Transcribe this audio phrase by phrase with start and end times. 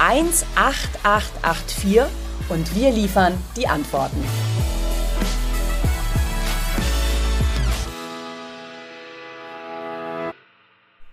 [0.00, 2.00] 18884
[2.48, 4.24] und wir liefern die Antworten.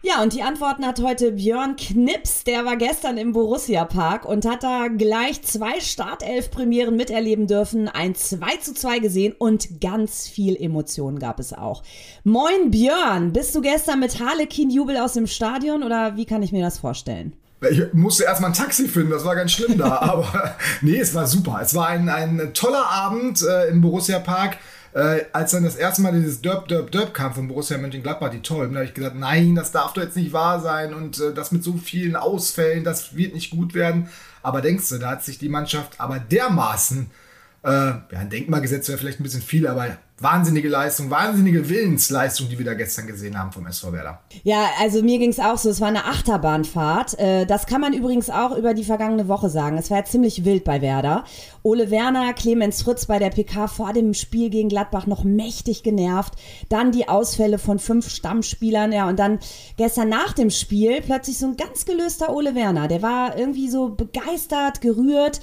[0.01, 2.45] Ja, und die Antworten hat heute Björn Knips.
[2.45, 8.15] Der war gestern im Borussia Park und hat da gleich zwei Startelf-Premieren miterleben dürfen, ein
[8.15, 11.83] 2 zu 2 gesehen und ganz viel Emotionen gab es auch.
[12.23, 16.63] Moin Björn, bist du gestern mit Harlequin-Jubel aus dem Stadion oder wie kann ich mir
[16.63, 17.35] das vorstellen?
[17.69, 19.97] Ich musste erstmal ein Taxi finden, das war ganz schlimm da.
[20.01, 21.59] aber nee, es war super.
[21.61, 24.57] Es war ein, ein toller Abend äh, im Borussia Park.
[24.93, 28.41] Äh, als dann das erste Mal dieses Derp, Derp, Derp kam von Borussia Mönchengladbach, die
[28.41, 31.33] Tollen, da habe ich gesagt, nein, das darf doch jetzt nicht wahr sein und äh,
[31.33, 34.09] das mit so vielen Ausfällen, das wird nicht gut werden.
[34.41, 37.26] Aber denkst du, da hat sich die Mannschaft aber dermaßen, äh,
[37.71, 42.65] ja, ein Denkmalgesetz wäre vielleicht ein bisschen viel, aber wahnsinnige Leistung, wahnsinnige Willensleistung, die wir
[42.65, 44.19] da gestern gesehen haben vom SV Werder.
[44.43, 47.19] Ja, also mir ging es auch so, es war eine Achterbahnfahrt.
[47.19, 49.77] Äh, das kann man übrigens auch über die vergangene Woche sagen.
[49.77, 51.23] Es war ja ziemlich wild bei Werder.
[51.61, 56.33] Ole Werner, Clemens Fritz bei der PK vor dem Spiel gegen Gladbach noch mächtig genervt.
[56.69, 59.39] Dann die Ausfälle von fünf Stammspielern, ja, und dann
[59.75, 62.87] gestern nach dem Spiel plötzlich so ein ganz gelöster Ole Werner.
[62.87, 65.41] Der war irgendwie so begeistert, gerührt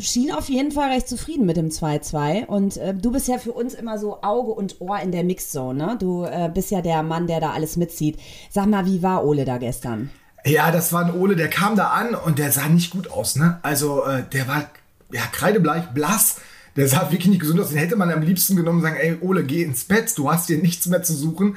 [0.00, 2.46] schien auf jeden Fall recht zufrieden mit dem 2-2.
[2.46, 5.86] Und äh, du bist ja für uns immer so Auge und Ohr in der Mixzone.
[5.86, 5.96] Ne?
[5.98, 8.18] Du äh, bist ja der Mann, der da alles mitzieht.
[8.50, 10.10] Sag mal, wie war Ole da gestern?
[10.44, 13.36] Ja, das war ein Ole, der kam da an und der sah nicht gut aus.
[13.36, 13.58] Ne?
[13.62, 14.70] Also äh, der war
[15.12, 16.36] ja kreidebleich, blass.
[16.76, 17.70] Der sah wirklich nicht gesund aus.
[17.70, 20.46] Den hätte man am liebsten genommen und sagen, ey Ole, geh ins Bett, du hast
[20.46, 21.56] hier nichts mehr zu suchen.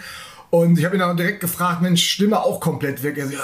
[0.51, 3.17] Und ich habe ihn dann direkt gefragt, Mensch, Stimme auch komplett weg.
[3.17, 3.39] Er so, ja,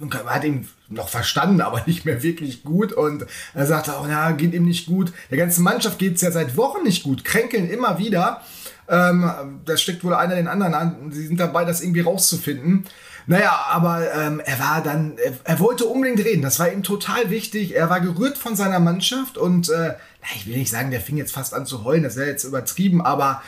[0.00, 2.92] man hat ihn noch verstanden, aber nicht mehr wirklich gut.
[2.92, 5.12] Und er sagte auch, ja, geht ihm nicht gut.
[5.30, 8.40] Der ganzen Mannschaft geht es ja seit Wochen nicht gut, kränkeln immer wieder.
[8.88, 11.12] Ähm, das steckt wohl einer den anderen an.
[11.12, 12.86] Sie sind dabei, das irgendwie rauszufinden.
[13.26, 16.40] Naja, aber ähm, er war dann, er, er, wollte unbedingt reden.
[16.40, 17.76] Das war ihm total wichtig.
[17.76, 19.96] Er war gerührt von seiner Mannschaft und äh,
[20.34, 22.04] ich will nicht sagen, der fing jetzt fast an zu heulen.
[22.04, 23.42] Das wäre jetzt übertrieben, aber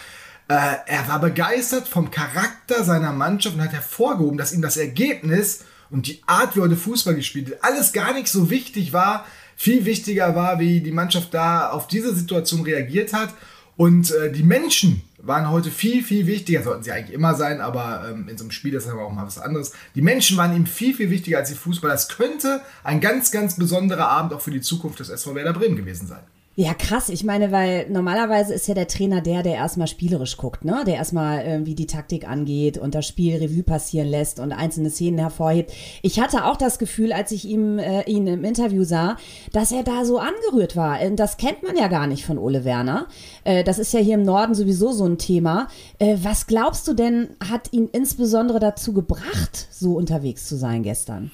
[0.54, 6.06] er war begeistert vom Charakter seiner Mannschaft und hat hervorgehoben, dass ihm das Ergebnis und
[6.06, 9.26] die Art, wie heute Fußball gespielt wird, alles gar nicht so wichtig war.
[9.56, 13.34] Viel wichtiger war, wie die Mannschaft da auf diese Situation reagiert hat.
[13.76, 18.08] Und äh, die Menschen waren heute viel, viel wichtiger, sollten sie eigentlich immer sein, aber
[18.10, 19.72] ähm, in so einem Spiel ist aber auch mal was anderes.
[19.94, 21.94] Die Menschen waren ihm viel, viel wichtiger als die Fußballer.
[21.94, 25.76] Das könnte ein ganz, ganz besonderer Abend auch für die Zukunft des SV Werder Bremen
[25.76, 26.22] gewesen sein.
[26.60, 27.08] Ja, krass.
[27.08, 30.82] Ich meine, weil normalerweise ist ja der Trainer der, der erstmal spielerisch guckt, ne?
[30.86, 35.18] Der erstmal irgendwie die Taktik angeht und das Spiel Revue passieren lässt und einzelne Szenen
[35.18, 35.72] hervorhebt.
[36.02, 39.16] Ich hatte auch das Gefühl, als ich ihm, äh, ihn im Interview sah,
[39.54, 40.98] dass er da so angerührt war.
[41.12, 43.06] Das kennt man ja gar nicht von Ole Werner.
[43.44, 45.68] Äh, das ist ja hier im Norden sowieso so ein Thema.
[45.98, 51.30] Äh, was glaubst du denn, hat ihn insbesondere dazu gebracht, so unterwegs zu sein gestern?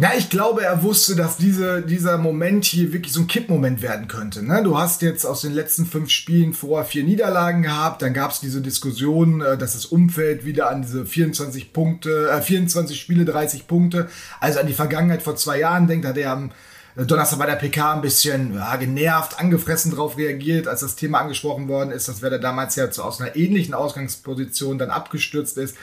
[0.00, 4.06] Ja, ich glaube, er wusste, dass diese, dieser Moment hier wirklich so ein Kippmoment werden
[4.06, 4.44] könnte.
[4.44, 4.62] Ne?
[4.62, 8.38] Du hast jetzt aus den letzten fünf Spielen vorher vier Niederlagen gehabt, dann gab es
[8.38, 13.66] diese Diskussion, äh, dass das Umfeld wieder an diese 24 Punkte, äh, 24 Spiele, 30
[13.66, 14.08] Punkte,
[14.38, 16.52] also an die Vergangenheit vor zwei Jahren denkt, hat er am
[16.94, 21.66] Donnerstag bei der PK ein bisschen ja, genervt, angefressen drauf reagiert, als das Thema angesprochen
[21.66, 25.76] worden ist, dass wer da damals ja zu, aus einer ähnlichen Ausgangsposition dann abgestürzt ist.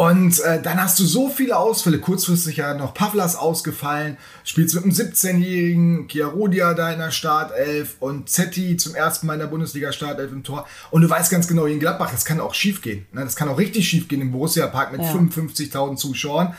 [0.00, 1.98] Und äh, dann hast du so viele Ausfälle.
[1.98, 4.16] Kurzfristig ja noch Pavlas ausgefallen.
[4.44, 9.40] Spielst mit einem 17-jährigen Chiarodia da in der Startelf und Zetti zum ersten Mal in
[9.40, 10.66] der Bundesliga Startelf im Tor.
[10.90, 13.04] Und du weißt ganz genau, in Gladbach, das kann auch schief gehen.
[13.12, 13.24] Ne?
[13.24, 15.12] Das kann auch richtig schief gehen im Borussia Park mit ja.
[15.12, 16.54] 55.000 Zuschauern.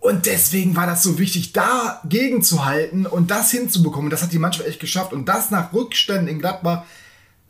[0.00, 4.08] Und deswegen war das so wichtig, dagegen zu halten und das hinzubekommen.
[4.08, 5.14] Und das hat die Mannschaft echt geschafft.
[5.14, 6.82] Und das nach Rückständen in Gladbach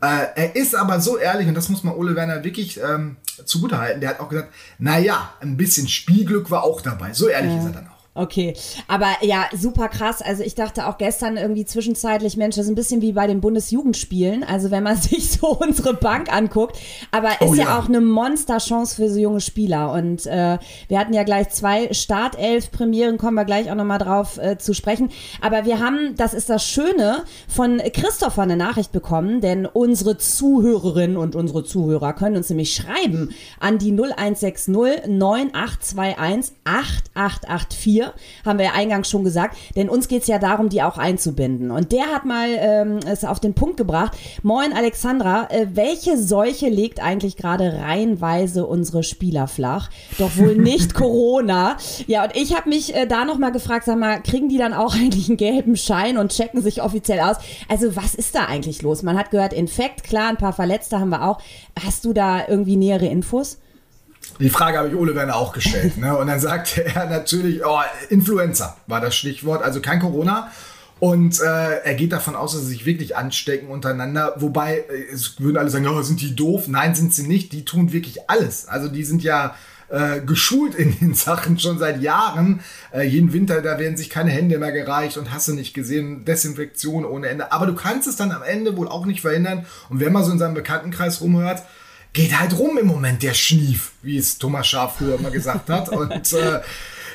[0.01, 4.01] äh, er ist aber so ehrlich, und das muss man Ole Werner wirklich ähm, zugutehalten,
[4.01, 7.13] der hat auch gesagt, naja, ein bisschen Spielglück war auch dabei.
[7.13, 7.59] So ehrlich ja.
[7.59, 7.94] ist er dann auch.
[8.17, 8.53] Okay,
[8.87, 10.21] aber ja, super krass.
[10.21, 13.41] Also ich dachte auch gestern irgendwie zwischenzeitlich, Mensch, das ist ein bisschen wie bei den
[13.41, 14.45] Bundesjugendspielen.
[14.45, 16.79] Also wenn man sich so unsere Bank anguckt,
[17.11, 17.65] aber oh, ist ja.
[17.65, 19.91] ja auch eine Monsterchance für so junge Spieler.
[19.91, 20.57] Und äh,
[20.87, 25.09] wir hatten ja gleich zwei Startelf-Premieren, kommen wir gleich auch nochmal drauf äh, zu sprechen.
[25.41, 31.17] Aber wir haben, das ist das Schöne, von Christopher eine Nachricht bekommen, denn unsere Zuhörerinnen
[31.17, 38.65] und unsere Zuhörer können uns nämlich schreiben an die 0160 9821 8884 wir, haben wir
[38.65, 41.71] ja eingangs schon gesagt, denn uns geht's ja darum, die auch einzubinden.
[41.71, 44.17] Und der hat mal ähm, es auf den Punkt gebracht.
[44.43, 49.89] Moin Alexandra, äh, welche Seuche legt eigentlich gerade reihenweise unsere Spieler flach?
[50.17, 51.77] Doch wohl nicht Corona.
[52.07, 54.95] Ja, und ich habe mich äh, da nochmal gefragt, sag mal, kriegen die dann auch
[54.95, 57.37] eigentlich einen gelben Schein und checken sich offiziell aus?
[57.69, 59.03] Also was ist da eigentlich los?
[59.03, 61.39] Man hat gehört, Infekt, klar, ein paar Verletzte haben wir auch.
[61.83, 63.59] Hast du da irgendwie nähere Infos?
[64.39, 65.97] Die Frage habe ich Ole Werner auch gestellt.
[65.97, 66.15] Ne?
[66.17, 70.51] Und dann sagte er natürlich, oh, Influenza war das Stichwort, also kein Corona.
[70.99, 74.33] Und äh, er geht davon aus, dass sie sich wirklich anstecken untereinander.
[74.37, 76.67] Wobei, äh, es würden alle sagen, oh, sind die doof?
[76.67, 77.51] Nein, sind sie nicht.
[77.51, 78.67] Die tun wirklich alles.
[78.67, 79.55] Also die sind ja
[79.89, 82.61] äh, geschult in den Sachen schon seit Jahren.
[82.93, 86.25] Äh, jeden Winter, da werden sich keine Hände mehr gereicht und hast du nicht gesehen,
[86.25, 87.51] Desinfektion ohne Ende.
[87.51, 89.65] Aber du kannst es dann am Ende wohl auch nicht verhindern.
[89.89, 91.61] Und wenn man so in seinem Bekanntenkreis rumhört,
[92.15, 95.89] geht halt rum im Moment der Schnief, wie es Thomas Schaaf früher mal gesagt hat.
[95.95, 96.61] Und äh,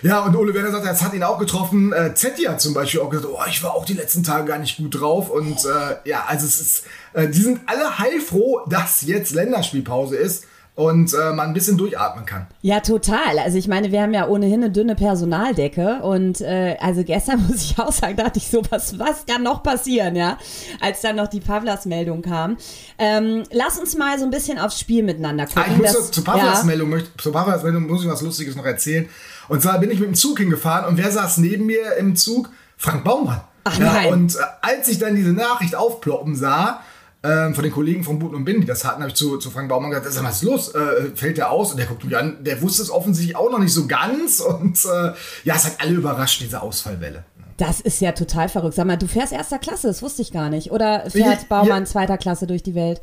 [0.03, 1.93] ja, und Ole Werner sagt, es hat ihn auch getroffen.
[1.93, 4.59] Äh, Zetti hat zum Beispiel auch gesagt, oh, ich war auch die letzten Tage gar
[4.59, 5.29] nicht gut drauf.
[5.29, 10.47] Und äh, ja, also es ist, äh, die sind alle heilfroh, dass jetzt Länderspielpause ist
[10.75, 12.47] und äh, man ein bisschen durchatmen kann.
[12.63, 13.39] Ja, total.
[13.39, 17.63] Also ich meine, wir haben ja ohnehin eine dünne Personaldecke und äh, also gestern muss
[17.63, 20.39] ich auch sagen, dachte ich so, was, was kann noch passieren, ja,
[20.81, 22.57] als dann noch die Pavlas-Meldung kam.
[22.99, 25.63] Ähm, lass uns mal so ein bisschen aufs Spiel miteinander gucken.
[25.67, 27.05] Ah, ich muss das, zur Pavlas-Meldung ja.
[27.31, 29.09] Pavlas-Meldung muss ich was Lustiges noch erzählen.
[29.49, 32.51] Und zwar bin ich mit dem Zug hingefahren und wer saß neben mir im Zug?
[32.77, 33.43] Frank Baumann.
[33.65, 33.79] Ach.
[33.79, 36.81] Ja, und äh, als ich dann diese Nachricht aufploppen sah,
[37.23, 39.51] ähm, von den Kollegen von Buten und Bin, die das hatten, habe ich zu, zu
[39.51, 40.75] Frank Baumann gesagt, sag mal, was ist los?
[40.75, 41.71] Äh, fällt der aus?
[41.71, 44.41] Und der guckt mich an, der wusste es offensichtlich auch noch nicht so ganz.
[44.41, 45.13] Und äh,
[45.45, 47.25] ja, es hat alle überrascht, diese Ausfallwelle.
[47.57, 48.75] Das ist ja total verrückt.
[48.75, 50.73] Sag mal, du fährst erster Klasse, das wusste ich gar nicht.
[50.73, 51.85] Oder fährt Baumann ja.
[51.85, 53.03] zweiter Klasse durch die Welt?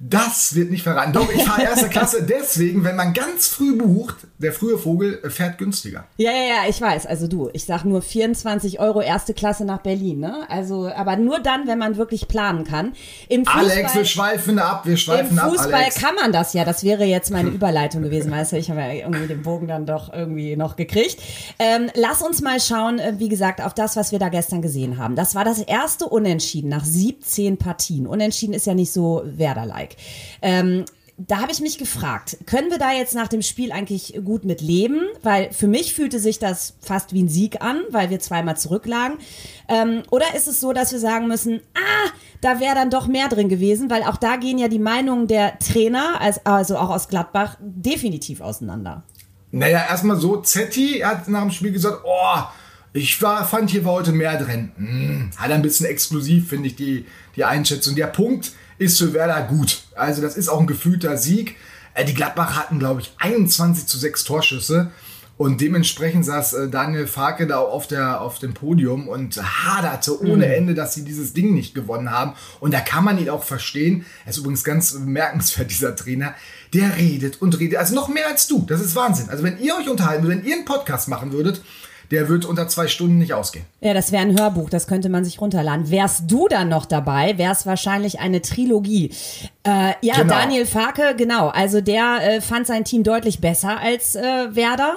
[0.00, 1.12] Das wird nicht verraten.
[1.12, 5.58] Doch, ich fahre erste Klasse deswegen, wenn man ganz früh bucht, der frühe Vogel fährt
[5.58, 6.04] günstiger.
[6.16, 7.06] Ja, ja, ja, ich weiß.
[7.06, 10.46] Also du, ich sag nur 24 Euro erste Klasse nach Berlin, ne?
[10.48, 12.92] Also, aber nur dann, wenn man wirklich planen kann.
[13.28, 15.48] Im Fußball, Alex, wir schweifen ab, wir schweifen ab.
[15.48, 16.64] Im Fußball ab, kann man das ja.
[16.64, 18.56] Das wäre jetzt meine Überleitung gewesen, weißt du?
[18.56, 21.18] Ich habe ja irgendwie den Bogen dann doch irgendwie noch gekriegt.
[21.58, 24.98] Ähm, lass uns mal schauen, äh, wie gesagt, auf das, was wir da gestern gesehen
[24.98, 25.16] haben.
[25.16, 28.06] Das war das erste Unentschieden nach 17 Partien.
[28.06, 29.22] Unentschieden ist ja nicht so
[29.74, 29.96] Werder-like.
[30.42, 30.84] Ähm,
[31.16, 34.60] da habe ich mich gefragt, können wir da jetzt nach dem Spiel eigentlich gut mit
[34.60, 35.00] leben?
[35.22, 39.18] Weil für mich fühlte sich das fast wie ein Sieg an, weil wir zweimal zurücklagen.
[39.68, 42.10] Ähm, oder ist es so, dass wir sagen müssen, ah,
[42.40, 45.56] da wäre dann doch mehr drin gewesen, weil auch da gehen ja die Meinungen der
[45.60, 49.04] Trainer, also auch aus Gladbach, definitiv auseinander.
[49.52, 52.42] Naja, erstmal so, Zetti hat nach dem Spiel gesagt, oh,
[52.92, 54.72] ich war, fand hier war heute mehr drin.
[54.76, 57.06] Hm, hat ein bisschen exklusiv, finde ich, die,
[57.36, 57.94] die Einschätzung.
[57.94, 59.84] Der Punkt, ist für Werder gut.
[59.94, 61.56] Also das ist auch ein gefühlter Sieg.
[61.94, 64.90] Äh, die Gladbach hatten, glaube ich, 21 zu 6 Torschüsse.
[65.36, 70.46] Und dementsprechend saß äh, Daniel Farke da auf, der, auf dem Podium und haderte ohne
[70.46, 70.52] mhm.
[70.52, 72.34] Ende, dass sie dieses Ding nicht gewonnen haben.
[72.60, 74.06] Und da kann man ihn auch verstehen.
[74.24, 76.34] Er ist übrigens ganz bemerkenswert, dieser Trainer.
[76.72, 77.78] Der redet und redet.
[77.78, 78.64] Also noch mehr als du.
[78.68, 79.28] Das ist Wahnsinn.
[79.28, 81.62] Also wenn ihr euch unterhalten würdet, wenn ihr einen Podcast machen würdet,
[82.10, 83.64] der wird unter zwei Stunden nicht ausgehen.
[83.80, 85.90] Ja, das wäre ein Hörbuch, das könnte man sich runterladen.
[85.90, 89.10] Wärst du dann noch dabei, wäre es wahrscheinlich eine Trilogie.
[89.64, 90.34] Äh, ja, genau.
[90.34, 91.48] Daniel Farke, genau.
[91.48, 94.96] Also der äh, fand sein Team deutlich besser als äh, Werder.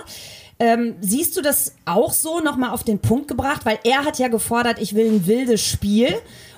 [0.60, 3.62] Ähm, siehst du das auch so nochmal auf den Punkt gebracht?
[3.66, 6.16] Weil er hat ja gefordert, ich will ein wildes Spiel.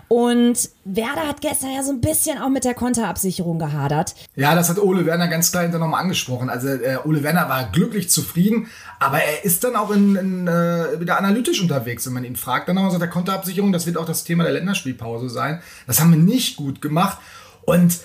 [0.10, 4.16] Und Werder hat gestern ja so ein bisschen auch mit der Konterabsicherung gehadert.
[4.36, 6.50] Ja, das hat Ole Werner ganz klar hinterher nochmal angesprochen.
[6.50, 11.00] Also äh, Ole Werner war glücklich zufrieden, aber er ist dann auch in, in, äh,
[11.00, 12.68] wieder analytisch unterwegs, wenn man ihn fragt.
[12.68, 15.62] Dann nochmal so der Konterabsicherung, das wird auch das Thema der Länderspielpause sein.
[15.86, 17.20] Das haben wir nicht gut gemacht.
[17.66, 18.00] Und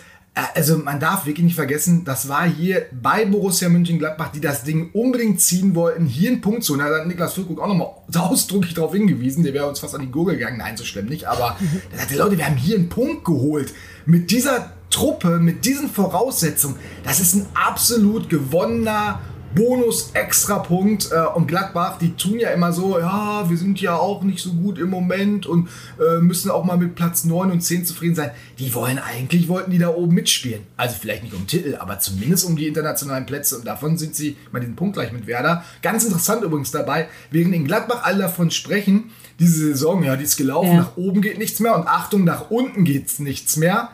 [0.55, 4.91] also man darf wirklich nicht vergessen, das war hier bei Borussia Mönchengladbach, die das Ding
[4.93, 6.73] unbedingt ziehen wollten, hier einen Punkt zu.
[6.73, 10.00] Und da hat Niklas Füllkrug auch nochmal ausdrücklich darauf hingewiesen, der wäre uns fast an
[10.00, 10.59] die Gurgel gegangen.
[10.59, 11.26] Nein, so schlimm nicht.
[11.26, 11.57] Aber
[11.93, 13.73] er sagte, Leute, wir haben hier einen Punkt geholt.
[14.07, 19.21] Mit dieser Truppe, mit diesen Voraussetzungen, das ist ein absolut gewonnener
[19.55, 21.11] Bonus-Extra-Punkt.
[21.13, 24.53] Äh, und Gladbach, die tun ja immer so, ja, wir sind ja auch nicht so
[24.53, 25.69] gut im Moment und
[25.99, 28.31] äh, müssen auch mal mit Platz 9 und 10 zufrieden sein.
[28.59, 30.63] Die wollen eigentlich, wollten die da oben mitspielen.
[30.77, 33.59] Also vielleicht nicht um Titel, aber zumindest um die internationalen Plätze.
[33.59, 35.65] Und davon sind sie, mal den Punkt gleich mit Werder.
[35.83, 40.37] Ganz interessant übrigens dabei, während in Gladbach alle davon sprechen, diese Saison, ja, die ist
[40.37, 40.77] gelaufen, ja.
[40.77, 43.91] nach oben geht nichts mehr und Achtung, nach unten geht nichts mehr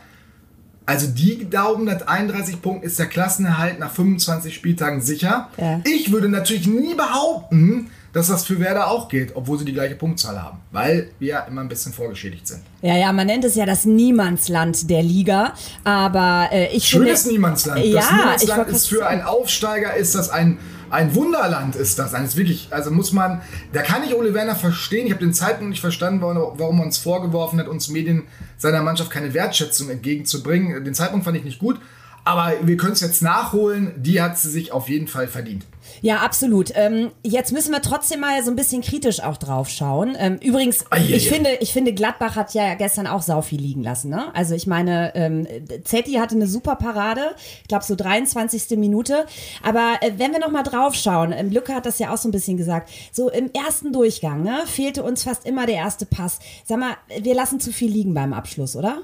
[0.90, 5.48] also die glauben, dass 31 Punkte ist der Klassenerhalt nach 25 Spieltagen sicher.
[5.56, 5.80] Ja.
[5.84, 9.94] Ich würde natürlich nie behaupten, dass das für Werder auch geht, obwohl sie die gleiche
[9.94, 12.62] Punktzahl haben, weil wir immer ein bisschen vorgeschädigt sind.
[12.82, 15.54] Ja, ja, man nennt es ja das Niemandsland der Liga,
[15.84, 17.34] aber äh, ich Schönes finde...
[17.34, 17.84] Niemandsland.
[17.84, 20.58] Ja, das Niemandsland ist für einen Aufsteiger ist das ein
[20.90, 22.12] ein Wunderland ist das.
[22.12, 23.40] Ist wirklich, also muss man,
[23.72, 25.06] da kann ich Ole Werner verstehen.
[25.06, 28.24] Ich habe den Zeitpunkt nicht verstanden, warum er uns vorgeworfen hat, uns Medien
[28.58, 30.84] seiner Mannschaft keine Wertschätzung entgegenzubringen.
[30.84, 31.80] Den Zeitpunkt fand ich nicht gut.
[32.24, 33.92] Aber wir können es jetzt nachholen.
[33.96, 35.64] Die hat sie sich auf jeden Fall verdient.
[36.02, 36.72] Ja, absolut.
[36.74, 40.16] Ähm, jetzt müssen wir trotzdem mal so ein bisschen kritisch auch drauf schauen.
[40.18, 43.82] Ähm, übrigens, ah, ich, finde, ich finde, Gladbach hat ja gestern auch sau viel liegen
[43.82, 44.10] lassen.
[44.10, 44.34] Ne?
[44.34, 45.46] Also ich meine, ähm,
[45.84, 48.78] Zetti hatte eine super Parade, ich glaube so 23.
[48.78, 49.26] Minute.
[49.62, 52.28] Aber äh, wenn wir noch mal drauf schauen, ähm, Lücke hat das ja auch so
[52.28, 56.38] ein bisschen gesagt, so im ersten Durchgang ne, fehlte uns fast immer der erste Pass.
[56.64, 59.02] Sag mal, wir lassen zu viel liegen beim Abschluss, oder?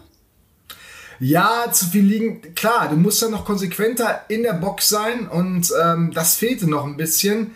[1.18, 2.54] Ja, zu viel liegen.
[2.54, 6.84] Klar, du musst dann noch konsequenter in der Box sein und ähm, das fehlte noch
[6.84, 7.52] ein bisschen.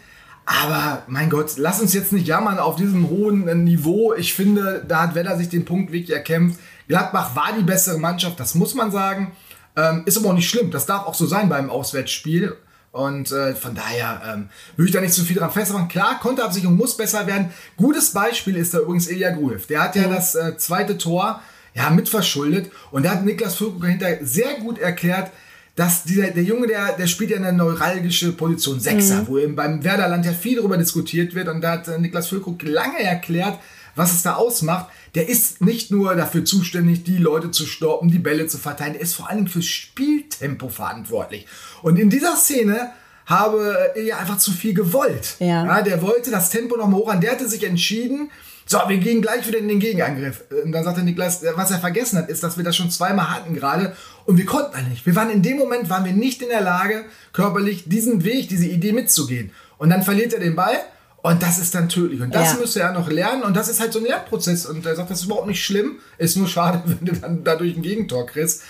[0.47, 4.15] Aber mein Gott, lass uns jetzt nicht jammern auf diesem hohen äh, Niveau.
[4.15, 6.59] Ich finde, da hat Weller sich den Punkt wirklich erkämpft.
[6.89, 9.33] Gladbach war die bessere Mannschaft, das muss man sagen.
[9.77, 10.71] Ähm, ist aber auch nicht schlimm.
[10.71, 12.57] Das darf auch so sein beim Auswärtsspiel.
[12.93, 15.87] Und äh, von daher ähm, würde ich da nicht zu viel dran festmachen.
[15.87, 17.51] Klar, Konterabsicherung muss besser werden.
[17.77, 19.67] Gutes Beispiel ist da übrigens Ilya Gruev.
[19.69, 21.41] Der hat ja das äh, zweite Tor
[21.75, 22.71] ja, mitverschuldet.
[22.91, 25.31] Und da hat Niklas Füllkrug dahinter sehr gut erklärt,
[25.77, 29.29] dass dieser, der Junge, der, der spielt ja eine neuralgische Position, Sechser, mhm.
[29.29, 31.49] wo eben beim Werderland ja viel darüber diskutiert wird.
[31.49, 33.59] Und da hat äh, Niklas Füllkrug lange erklärt,
[33.95, 34.87] was es da ausmacht.
[35.15, 39.03] Der ist nicht nur dafür zuständig, die Leute zu stoppen, die Bälle zu verteilen, der
[39.03, 41.47] ist vor allem fürs Spieltempo verantwortlich.
[41.83, 42.91] Und in dieser Szene
[43.27, 45.37] habe er einfach zu viel gewollt.
[45.39, 45.65] Ja.
[45.65, 47.21] ja der wollte das Tempo noch mal hoch an.
[47.21, 48.31] Der hatte sich entschieden,
[48.71, 50.45] so, wir gehen gleich wieder in den Gegenangriff.
[50.65, 53.53] Und dann sagte Niklas, was er vergessen hat, ist, dass wir das schon zweimal hatten
[53.53, 53.97] gerade
[54.27, 55.05] und wir konnten alle nicht.
[55.05, 58.67] Wir waren in dem Moment, waren wir nicht in der Lage, körperlich diesen Weg, diese
[58.67, 59.51] Idee mitzugehen.
[59.79, 60.77] Und dann verliert er den Ball
[61.21, 62.21] und das ist dann tödlich.
[62.21, 62.61] Und das ja.
[62.61, 63.43] müsste er noch lernen.
[63.43, 64.67] Und das ist halt so ein Lernprozess.
[64.67, 65.99] Und er sagt, das ist überhaupt nicht schlimm.
[66.17, 68.63] Ist nur schade, wenn du dann dadurch ein Gegentor kriegst.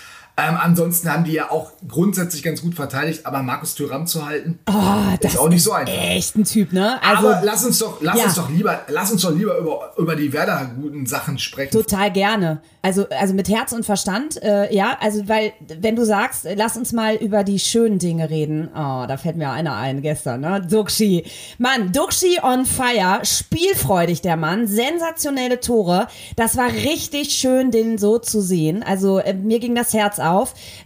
[0.47, 4.59] Ähm, ansonsten haben die ja auch grundsätzlich ganz gut verteidigt, aber Markus Thüram zu halten,
[4.67, 5.93] oh, das ist auch nicht so einfach.
[5.93, 7.01] Echt ein Typ, ne?
[7.03, 8.25] Also, aber lass uns doch, lass ja.
[8.25, 11.71] uns doch lieber, lass uns doch lieber über, über die Werder guten Sachen sprechen.
[11.71, 12.61] Total gerne.
[12.81, 16.93] Also, also mit Herz und Verstand, äh, ja, also weil, wenn du sagst, lass uns
[16.93, 18.69] mal über die schönen Dinge reden.
[18.73, 20.65] Oh, da fällt mir einer ein gestern, ne?
[20.67, 21.23] Duxi.
[21.59, 26.07] Mann, Duxi on fire, spielfreudig der Mann, sensationelle Tore.
[26.35, 28.83] Das war richtig schön, den so zu sehen.
[28.83, 30.30] Also äh, mir ging das Herz auf.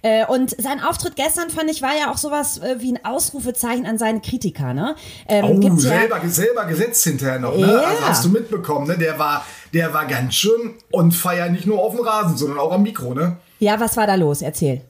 [0.01, 3.85] Äh, und sein Auftritt gestern, fand ich, war ja auch sowas äh, wie ein Ausrufezeichen
[3.85, 4.73] an seine Kritiker.
[4.73, 4.95] Ne?
[5.27, 7.55] Ähm, oh, selber, ja, selber gesetzt hinterher noch.
[7.55, 7.67] Ne?
[7.67, 7.87] Yeah.
[7.87, 8.97] Also hast du mitbekommen, ne?
[8.97, 12.71] der, war, der war ganz schön und feiert nicht nur auf dem Rasen, sondern auch
[12.71, 13.13] am Mikro.
[13.13, 13.37] Ne?
[13.59, 14.41] Ja, was war da los?
[14.41, 14.81] Erzähl.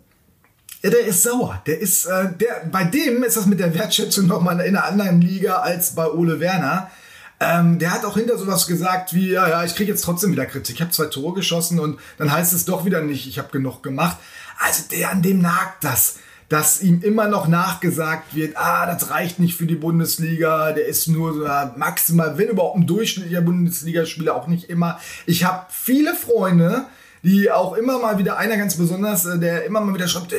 [0.83, 1.61] Ja, der ist sauer.
[1.65, 5.19] Der ist, äh, der, bei dem ist das mit der Wertschätzung nochmal in einer anderen
[5.19, 6.91] Liga als bei Ole Werner.
[7.39, 10.45] Ähm, der hat auch hinter sowas gesagt wie, ja, ja, ich kriege jetzt trotzdem wieder
[10.45, 10.75] Kritik.
[10.75, 13.83] Ich habe zwei Tore geschossen und dann heißt es doch wieder nicht, ich habe genug
[13.83, 14.17] gemacht.
[14.57, 16.17] Also der, an dem nagt das,
[16.49, 21.07] dass ihm immer noch nachgesagt wird, ah, das reicht nicht für die Bundesliga, der ist
[21.07, 21.47] nur so
[21.77, 24.99] maximal, wenn überhaupt ein durchschnittlicher Bundesligaspieler, auch nicht immer.
[25.25, 26.85] Ich habe viele Freunde,
[27.23, 30.35] die auch immer mal wieder, einer ganz besonders, äh, der immer mal wieder schreibt,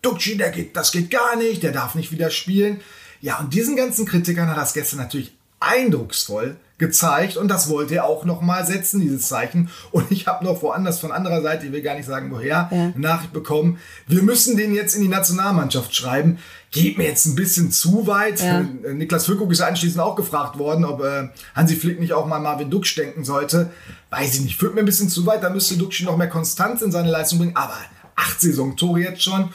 [0.00, 2.80] Duxi, der geht, das geht gar nicht, der darf nicht wieder spielen.
[3.20, 8.04] Ja, und diesen ganzen Kritikern hat das gestern natürlich eindrucksvoll gezeigt und das wollte er
[8.04, 9.70] auch nochmal setzen, dieses Zeichen.
[9.92, 12.92] Und ich habe noch woanders von anderer Seite, ich will gar nicht sagen woher, ja.
[12.96, 13.78] Nachricht bekommen,
[14.08, 16.38] wir müssen den jetzt in die Nationalmannschaft schreiben.
[16.72, 18.40] Geht mir jetzt ein bisschen zu weit.
[18.40, 18.60] Ja.
[18.60, 22.40] Äh, Niklas Füllkrug ist anschließend auch gefragt worden, ob äh, Hansi Flick nicht auch mal
[22.40, 23.70] Marvin Duksch denken sollte.
[24.10, 26.82] Weiß ich nicht, führt mir ein bisschen zu weit, da müsste Duksch noch mehr Konstanz
[26.82, 27.76] in seine Leistung bringen, aber
[28.16, 29.50] acht Saisontore jetzt schon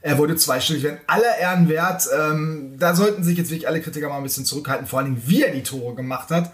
[0.00, 2.08] er wurde zweistellig, wenn aller Ehren wert.
[2.16, 5.22] Ähm, da sollten sich jetzt wirklich alle Kritiker mal ein bisschen zurückhalten, vor allen Dingen,
[5.26, 6.52] wie er die Tore gemacht hat.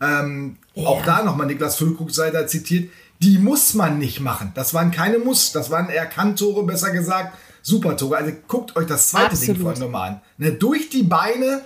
[0.00, 0.86] Ähm, ja.
[0.86, 2.90] Auch da nochmal Niklas Füllkrug sei da zitiert.
[3.20, 4.52] Die muss man nicht machen.
[4.54, 7.38] Das waren keine Muss, das waren eher Kanntore, besser gesagt.
[7.62, 8.16] Super Tore.
[8.16, 9.56] Also guckt euch das zweite Absolut.
[9.56, 10.20] Ding von nochmal an.
[10.38, 11.62] Ne, durch die Beine.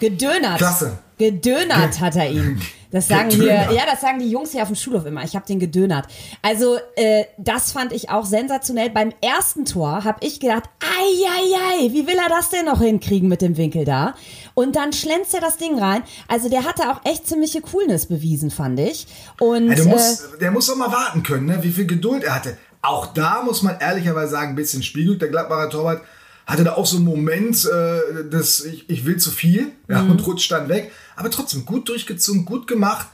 [0.00, 0.58] Gedönert.
[0.58, 0.98] Klasse.
[1.18, 2.60] Gedönert Ge hat er ihn.
[2.90, 5.22] Das sagen hier, ja, das sagen die Jungs hier auf dem Schulhof immer.
[5.22, 6.06] Ich habe den gedönert.
[6.40, 8.88] Also, äh, das fand ich auch sensationell.
[8.88, 12.80] Beim ersten Tor habe ich gedacht, ei, ei, ei, wie will er das denn noch
[12.80, 14.14] hinkriegen mit dem Winkel da?
[14.54, 16.02] Und dann schlänzt er das Ding rein.
[16.28, 19.06] Also, der hatte auch echt ziemliche Coolness bewiesen, fand ich.
[19.38, 21.58] Und, ja, muss, äh, der muss doch mal warten können, ne?
[21.62, 22.56] wie viel Geduld er hatte.
[22.80, 26.02] Auch da muss man ehrlicherweise sagen, ein bisschen spiegelt der Gladbacher Torwart
[26.48, 30.12] hatte da auch so einen Moment, äh, dass ich, ich will zu viel ja, mhm.
[30.12, 30.90] und rutscht dann weg.
[31.14, 33.06] Aber trotzdem gut durchgezogen, gut gemacht.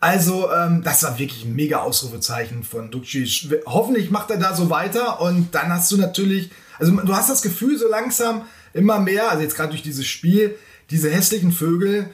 [0.00, 3.24] Also, ähm, das war wirklich ein mega Ausrufezeichen von Dukci.
[3.64, 7.40] Hoffentlich macht er da so weiter und dann hast du natürlich, also du hast das
[7.40, 8.42] Gefühl so langsam
[8.74, 10.54] immer mehr, also jetzt gerade durch dieses Spiel,
[10.90, 12.10] diese hässlichen Vögel,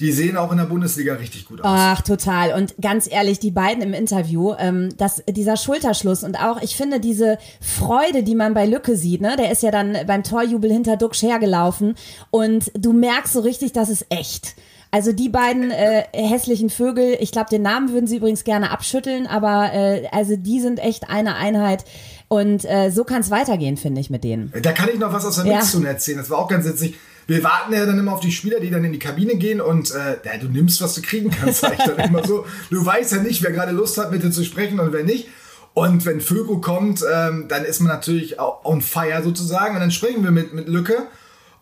[0.00, 1.66] die sehen auch in der Bundesliga richtig gut aus.
[1.68, 2.54] Ach, total.
[2.54, 7.00] Und ganz ehrlich, die beiden im Interview, ähm, das, dieser Schulterschluss und auch, ich finde,
[7.00, 10.96] diese Freude, die man bei Lücke sieht, ne, der ist ja dann beim Torjubel hinter
[10.96, 11.94] Duxch hergelaufen
[12.30, 14.54] und du merkst so richtig, das ist echt.
[14.94, 19.26] Also die beiden äh, hässlichen Vögel, ich glaube, den Namen würden sie übrigens gerne abschütteln,
[19.26, 21.84] aber äh, also die sind echt eine Einheit.
[22.28, 24.52] Und äh, so kann es weitergehen, finde ich, mit denen.
[24.62, 25.56] Da kann ich noch was aus der Ja.
[25.58, 26.18] Mixzone erzählen.
[26.18, 26.94] Das war auch ganz witzig.
[27.26, 29.92] Wir warten ja dann immer auf die Spieler, die dann in die Kabine gehen und
[29.92, 32.46] äh, ja, du nimmst, was du kriegen kannst, sag ich dann immer so.
[32.70, 35.28] Du weißt ja nicht, wer gerade Lust hat, mit dir zu sprechen und wer nicht.
[35.74, 40.22] Und wenn Föko kommt, ähm, dann ist man natürlich on fire sozusagen und dann sprechen
[40.22, 41.06] wir mit, mit Lücke.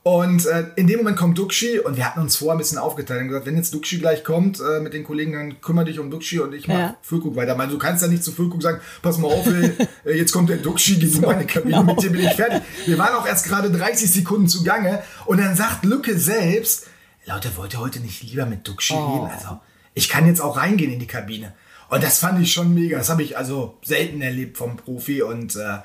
[0.02, 3.20] Und äh, in dem Moment kommt Duxi und wir hatten uns vorher ein bisschen aufgeteilt
[3.20, 6.10] und gesagt, wenn jetzt Duxi gleich kommt äh, mit den Kollegen, dann kümmere dich um
[6.10, 6.96] Duxi und ich mach Ja.
[7.02, 7.58] Füllkrug weiter.
[7.58, 9.72] Weil du kannst ja nicht zu Füllkrug sagen, pass mal auf, ey,
[10.06, 12.62] äh, jetzt kommt der Duxi, geh du meine Kabine, mit dir bin ich fertig.
[12.86, 16.86] Wir waren auch erst gerade 30 Sekunden zugange und dann sagt Lücke selbst,
[17.26, 19.30] Leute, wollt ihr heute nicht lieber mit Duxi reden?
[19.30, 19.60] Also,
[19.92, 21.52] ich kann jetzt auch reingehen in die Kabine.
[21.90, 22.96] Und das fand ich schon mega.
[22.96, 25.78] Das habe ich also selten erlebt vom Profi und äh,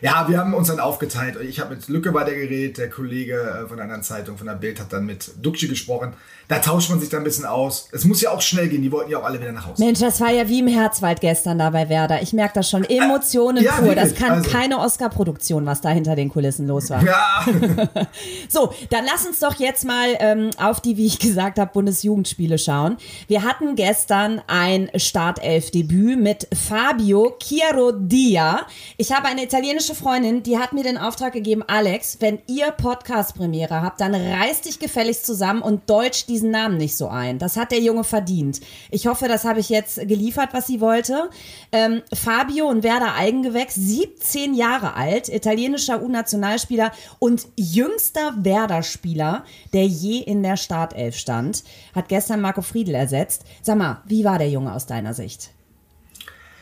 [0.00, 1.36] ja, wir haben uns dann aufgeteilt.
[1.42, 4.80] Ich habe mit Lücke weitergeredet, der Kollege äh, von einer anderen Zeitung, von der Bild,
[4.80, 6.12] hat dann mit Duxi gesprochen.
[6.48, 7.88] Da tauscht man sich dann ein bisschen aus.
[7.92, 9.84] Es muss ja auch schnell gehen, die wollten ja auch alle wieder nach Hause.
[9.84, 12.22] Mensch, das war ja wie im Herzwald gestern da bei Werder.
[12.22, 12.84] Ich merke das schon.
[12.84, 13.94] Emotionen ja, pur.
[13.94, 17.04] Das kann Also- keine Oscar-Produktion, was da hinter den Kulissen los war.
[17.04, 17.44] Ja,
[18.48, 22.56] So, dann lass uns doch jetzt mal ähm, auf die, wie ich gesagt habe, Bundesjugendspiele
[22.58, 22.96] schauen.
[23.26, 28.66] Wir hatten gestern ein Startelf-Debüt mit Fabio Chiarodia.
[28.96, 33.82] Ich habe eine italienische Freundin, die hat mir den Auftrag gegeben, Alex, wenn ihr Podcast-Premiere
[33.82, 37.38] habt, dann reißt dich gefälligst zusammen und deutscht diesen Namen nicht so ein.
[37.38, 38.60] Das hat der Junge verdient.
[38.90, 41.30] Ich hoffe, das habe ich jetzt geliefert, was sie wollte.
[41.72, 50.18] Ähm, Fabio und Werder Eigengewächs, 17 Jahre alt, italienischer U-Nationalspieler und jüngster Werder-Spieler, der je
[50.18, 51.64] in der Startelf stand,
[51.94, 53.44] hat gestern Marco Friedl ersetzt.
[53.62, 55.50] Sag mal, wie war der Junge aus deiner Sicht?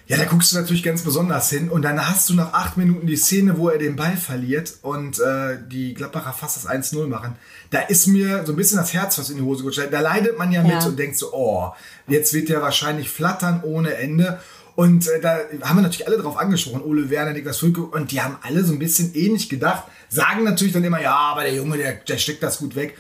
[0.09, 3.09] Ja, da guckst du natürlich ganz besonders hin und dann hast du nach acht Minuten
[3.09, 7.35] die Szene, wo er den Ball verliert und äh, die Gladbacher fast das 1-0 machen.
[7.71, 9.93] Da ist mir so ein bisschen das Herz was in die Hose gestellt.
[9.93, 10.77] Da leidet man ja, Ja.
[10.77, 11.73] mit und denkt so, oh,
[12.07, 14.39] jetzt wird der wahrscheinlich flattern ohne Ende.
[14.77, 18.21] Und äh, da haben wir natürlich alle drauf angesprochen, Ole Werner, Niklas Füllkrug, und die
[18.21, 21.79] haben alle so ein bisschen ähnlich gedacht, sagen natürlich dann immer, ja, aber der Junge,
[21.79, 22.97] der, der steckt das gut weg.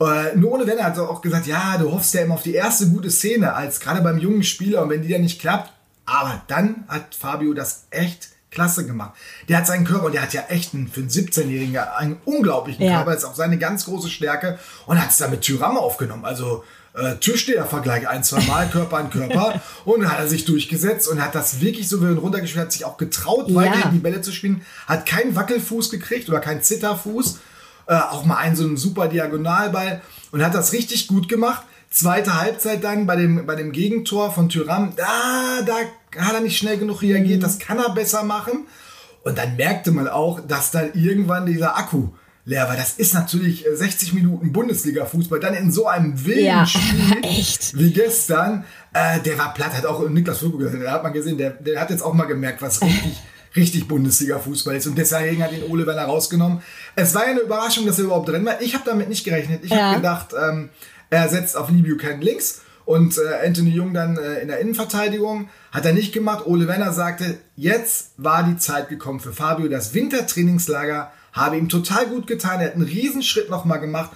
[0.00, 2.88] Äh, nur ohne Werner hat auch gesagt, ja, du hoffst ja immer auf die erste
[2.88, 5.72] gute Szene, als gerade beim jungen Spieler und wenn die dann nicht klappt,
[6.06, 9.14] aber dann hat Fabio das echt klasse gemacht.
[9.48, 12.84] Der hat seinen Körper und der hat ja echt einen, für einen 17-Jährigen einen unglaublichen
[12.84, 12.96] Ja.
[12.98, 16.24] Körper, das ist auch seine ganz große Stärke und hat es dann mit Tyram aufgenommen.
[16.24, 16.62] Also
[16.94, 21.20] äh, Türsteher-Vergleich ein, zwei Mal, Körper an Körper und dann hat er sich durchgesetzt und
[21.20, 23.56] hat das wirklich so souverän runtergespielt, hat sich auch getraut, Ja.
[23.56, 27.38] weiter die Bälle zu spielen, hat keinen Wackelfuß gekriegt oder keinen Zitterfuß,
[27.88, 31.64] äh, auch mal einen so einen super Diagonalball und hat das richtig gut gemacht.
[31.94, 36.58] Zweite Halbzeit dann bei dem, bei dem Gegentor von Tyram, da, da hat er nicht
[36.58, 38.66] schnell genug reagiert, das kann er besser machen.
[39.22, 42.08] Und dann merkte man auch, dass dann irgendwann dieser Akku
[42.46, 42.76] leer war.
[42.76, 47.78] Das ist natürlich äh, 60 Minuten Bundesliga-Fußball, dann in so einem wilden Ja, Spiel echt.
[47.78, 48.64] wie gestern.
[48.92, 51.80] Äh, der war platt, hat auch Niklas Füllkrug gesagt, da hat man gesehen, der, der
[51.80, 53.22] hat jetzt auch mal gemerkt, was richtig,
[53.56, 54.86] richtig Bundesliga-Fußball ist.
[54.88, 56.60] Und deswegen hat ihn Ole Werner rausgenommen.
[56.96, 58.60] Es war ja eine Überraschung, dass er überhaupt drin war.
[58.60, 59.60] Ich habe damit nicht gerechnet.
[59.64, 59.92] Ich Ja.
[59.92, 60.68] habe gedacht, ähm,
[61.14, 65.48] er setzt auf Lee Buchanan links und äh, Anthony Jung dann äh, in der Innenverteidigung.
[65.72, 66.46] Hat er nicht gemacht.
[66.46, 69.68] Ole Werner sagte, jetzt war die Zeit gekommen für Fabio.
[69.68, 72.60] Das Wintertrainingslager habe ihm total gut getan.
[72.60, 74.10] Er hat einen Riesenschritt nochmal gemacht.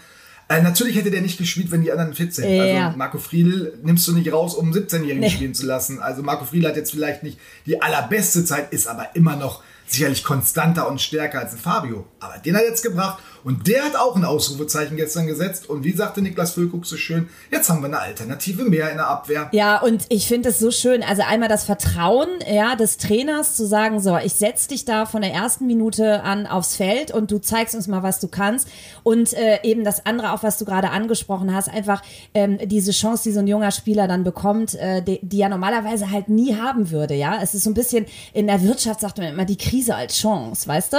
[0.49, 2.49] Äh, natürlich hätte der nicht gespielt, wenn die anderen fit sind.
[2.49, 2.87] Ja.
[2.87, 6.01] Also Marco Friedl nimmst du nicht raus, um einen 17-Jährigen spielen zu lassen.
[6.01, 10.25] Also Marco Friedl hat jetzt vielleicht nicht die allerbeste Zeit, ist aber immer noch sicherlich
[10.25, 12.07] konstanter und stärker als ein Fabio.
[12.21, 15.69] Aber den hat er jetzt gebracht und der hat auch ein Ausrufezeichen gestern gesetzt.
[15.69, 19.09] Und wie sagte Niklas Füllkrug so schön, jetzt haben wir eine Alternative mehr in der
[19.09, 19.49] Abwehr.
[19.53, 21.03] Ja, und ich finde es so schön.
[21.03, 25.23] Also einmal das Vertrauen ja, des Trainers zu sagen, so, ich setz dich da von
[25.23, 28.69] der ersten Minute an aufs Feld und du zeigst uns mal, was du kannst.
[29.03, 32.03] Und äh, eben das andere, auch was du gerade angesprochen hast, einfach
[32.35, 36.11] ähm, diese Chance, die so ein junger Spieler dann bekommt, äh, die, die er normalerweise
[36.11, 37.15] halt nie haben würde.
[37.15, 40.17] Ja, es ist so ein bisschen in der Wirtschaft sagt man immer die Krise als
[40.17, 40.97] Chance, weißt du?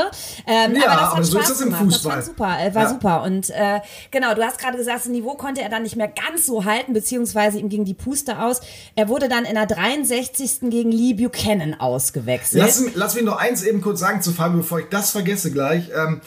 [0.47, 1.73] Ähm, Ja, aber aber so Spaß ist das im.
[1.73, 2.23] Fußball.
[2.39, 2.89] Super, äh, war Ja.
[2.89, 3.23] super.
[3.23, 6.45] Und äh, genau, du hast gerade gesagt, das Niveau konnte er dann nicht mehr ganz
[6.45, 8.61] so halten, beziehungsweise ihm ging die Puste aus.
[8.95, 10.69] Er wurde dann in der 63.
[10.69, 12.61] gegen Lee Buchanan ausgewechselt.
[12.61, 15.89] Lass, lass mich noch eins eben kurz sagen zu Fabio, bevor ich das vergesse gleich.
[15.95, 16.21] Ähm,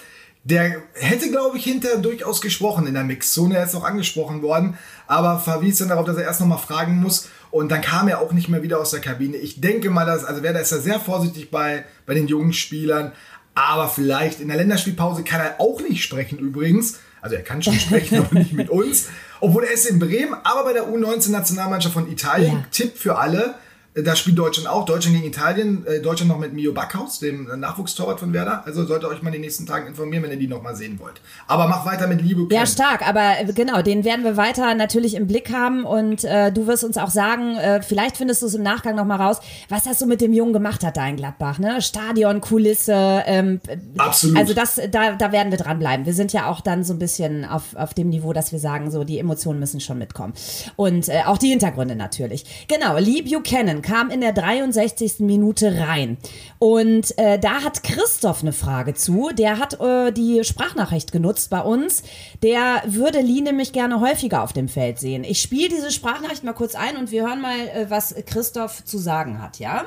[0.44, 3.57] der hätte, glaube ich, hinterher durchaus gesprochen in der Mixzone.
[3.57, 6.96] Er ist auch angesprochen worden, aber verwies dann darauf, dass er erst noch mal fragen
[7.01, 7.29] muss.
[7.53, 9.37] Und dann kam er auch nicht mehr wieder aus der Kabine.
[9.37, 13.12] Ich denke mal, dass, also ist ja sehr vorsichtig bei, bei den jungen Spielern.
[13.55, 17.01] Aber vielleicht in der Länderspielpause kann er auch nicht sprechen übrigens.
[17.21, 19.09] Also er kann schon sprechen, aber nicht mit uns.
[19.41, 22.53] Obwohl er ist in Bremen, aber bei der U19-Nationalmannschaft von Italien.
[22.53, 22.65] Ja.
[22.71, 23.55] Tipp für alle.
[23.94, 24.87] Da spielt Deutschland auch.
[24.87, 25.87] Deutschland gegen Italien.
[25.87, 28.62] Äh, Deutschland noch mit Mio Backhaus, dem Nachwuchstorwart von Werder.
[28.64, 30.74] Also solltet ihr euch mal in den nächsten Tagen informieren, wenn ihr die noch mal
[30.74, 31.20] sehen wollt.
[31.46, 32.46] Aber mach weiter mit Liebe.
[32.55, 36.50] Ja, stark, aber äh, genau, den werden wir weiter natürlich im Blick haben und äh,
[36.50, 39.85] du wirst uns auch sagen, äh, vielleicht findest du es im Nachgang nochmal raus, was
[39.85, 41.83] das so mit dem Jungen gemacht hat da in Gladbach, ne?
[41.83, 43.61] Stadion, Kulisse, ähm,
[43.98, 44.38] Absolut.
[44.38, 46.07] Also das, da, da werden wir dranbleiben.
[46.07, 48.90] Wir sind ja auch dann so ein bisschen auf, auf dem Niveau, dass wir sagen,
[48.90, 50.33] so die Emotionen müssen schon mitkommen.
[50.76, 52.66] Und äh, auch die Hintergründe natürlich.
[52.68, 55.21] Genau, Lee Buchanan kam in der 63.
[55.21, 56.16] Minute rein.
[56.59, 59.31] Und äh, da hat Christoph eine Frage zu.
[59.37, 62.03] Der hat äh, die Sprachnachricht genutzt bei uns.
[62.42, 65.25] Der würde Lee nämlich gerne häufiger auf dem Feld sehen.
[65.25, 68.99] Ich spiele diese Sprachnachricht mal kurz ein und wir hören mal, äh, was Christoph zu
[68.99, 69.85] sagen hat, ja?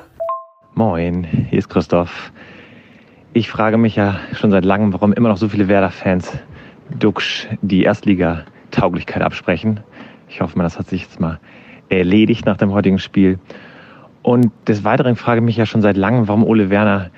[0.74, 2.30] Moin, hier ist Christoph.
[3.32, 6.32] Ich frage mich ja schon seit langem, warum immer noch so viele Werder-Fans
[6.98, 9.80] Duxch die Erstliga-Tauglichkeit absprechen.
[10.28, 11.40] Ich hoffe mal, das hat sich jetzt mal
[11.88, 13.38] erledigt nach dem heutigen Spiel.
[14.26, 17.10] Und des Weiteren frage ich mich ja schon seit langem, warum Ole Werner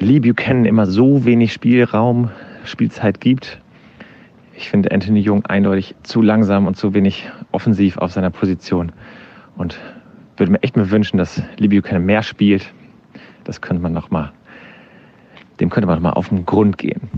[0.00, 2.32] Lee Buchanan immer so wenig Spielraum,
[2.64, 3.60] Spielzeit gibt.
[4.56, 8.90] Ich finde Anthony Jung eindeutig zu langsam und zu wenig offensiv auf seiner Position.
[9.56, 9.78] Und
[10.36, 12.74] würde mir echt mir wünschen, dass Lee Buchanan mehr spielt.
[13.44, 14.32] Das könnte man noch mal,
[15.60, 17.08] dem könnte man noch mal auf den Grund gehen.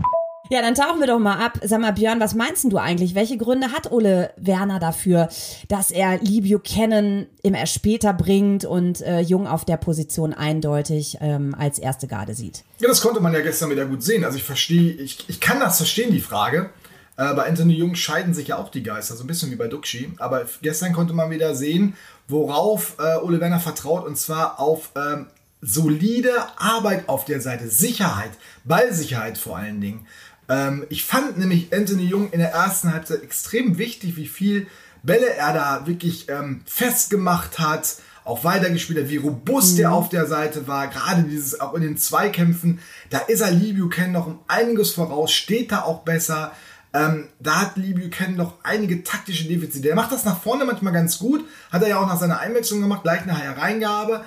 [0.51, 1.59] Ja, dann tauchen wir doch mal ab.
[1.63, 3.13] Sag mal, Björn, was meinst du eigentlich?
[3.13, 5.29] Welche Gründe hat Ole Werner dafür,
[5.67, 11.19] dass er Lee Buchanan immer erst später bringt und äh, Jung auf der Position eindeutig
[11.21, 12.63] ähm, als erste Garde sieht?
[12.79, 14.25] Ja, das konnte man ja gestern wieder gut sehen.
[14.25, 16.71] Also ich verstehe, ich, ich kann das verstehen, die Frage.
[17.15, 19.67] Äh, bei Anthony Jung scheiden sich ja auch die Geister, so ein bisschen wie bei
[19.67, 20.13] Duxi.
[20.17, 21.95] Aber gestern konnte man wieder sehen,
[22.27, 25.27] worauf äh, Ole Werner vertraut, und zwar auf ähm,
[25.61, 28.31] solide Arbeit auf der Seite, Sicherheit,
[28.63, 30.07] Ballsicherheit vor allen Dingen.
[30.49, 34.67] Ähm, ich fand nämlich Anthony Jung in der ersten Halbzeit extrem wichtig, wie viel
[35.03, 39.83] Bälle er da wirklich ähm, festgemacht hat, auch weitergespielt hat, wie robust Mhm.
[39.83, 43.73] er auf der Seite war, gerade dieses auch in den Zweikämpfen, da ist er Lee
[43.73, 46.51] Buchanan noch um einiges voraus, steht da auch besser.
[46.91, 49.81] Ähm, da hat Lee Buchanan noch einige taktische Defizite.
[49.83, 52.81] Der macht das nach vorne manchmal ganz gut, hat er ja auch nach seiner Einwechslung
[52.81, 54.25] gemacht, gleich eine Hereingabe.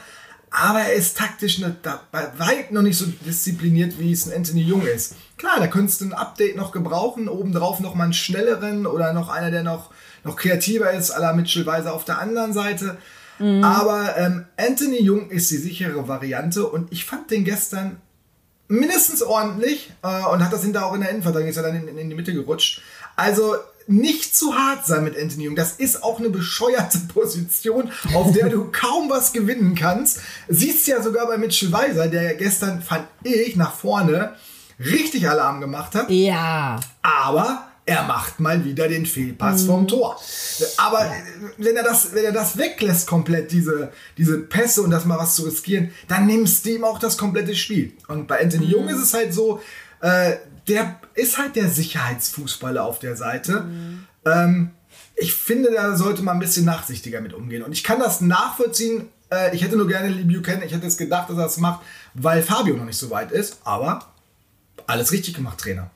[0.52, 1.60] Aber er ist taktisch
[2.12, 5.14] bei weit noch nicht so diszipliniert, wie es ein Anthony Jung ist.
[5.38, 9.30] Klar, da könntest du ein Update noch gebrauchen, obendrauf noch mal einen schnelleren oder noch
[9.30, 9.90] einer, der noch,
[10.24, 12.98] noch kreativer ist, à la Mitchell Weiser auf der anderen Seite.
[13.62, 18.00] Aber ähm, Anthony Jung ist die sichere Variante und ich fand den gestern
[18.68, 21.98] mindestens ordentlich äh, und hat das hinterher auch in der Innenverteidigung, ist er dann in,
[21.98, 22.82] in die Mitte gerutscht.
[23.16, 25.56] Also nicht zu hart sein mit Anthony Jung.
[25.56, 30.20] Das ist auch eine bescheuerte Position, auf der du kaum was gewinnen kannst.
[30.48, 34.34] Siehst ja sogar bei Mitchell Weiser, der gestern, fand ich, nach vorne
[34.78, 36.10] richtig Alarm gemacht hat.
[36.10, 36.80] Ja.
[37.02, 40.20] Aber er macht mal wieder den Fehlpass vom Tor.
[40.76, 41.12] Aber
[41.58, 45.34] wenn er das, wenn er das weglässt komplett, diese, diese Pässe und das mal was
[45.34, 47.92] zu riskieren, dann nimmst du ihm auch das komplette Spiel.
[48.06, 49.60] Und bei Anthony Jung ist es halt so,
[50.00, 50.36] äh,
[50.68, 53.66] der ist halt der Sicherheitsfußballer auf der Seite.
[54.24, 54.70] Ähm,
[55.16, 57.62] ich finde, da sollte man ein bisschen nachsichtiger mit umgehen.
[57.62, 59.08] Und ich kann das nachvollziehen.
[59.30, 60.62] Äh, ich hätte nur gerne Lee Buchanan.
[60.62, 61.80] Ich hätte es gedacht, dass er das macht,
[62.14, 63.58] weil Fabio noch nicht so weit ist.
[63.64, 64.06] Aber
[64.86, 65.90] alles richtig gemacht, Trainer.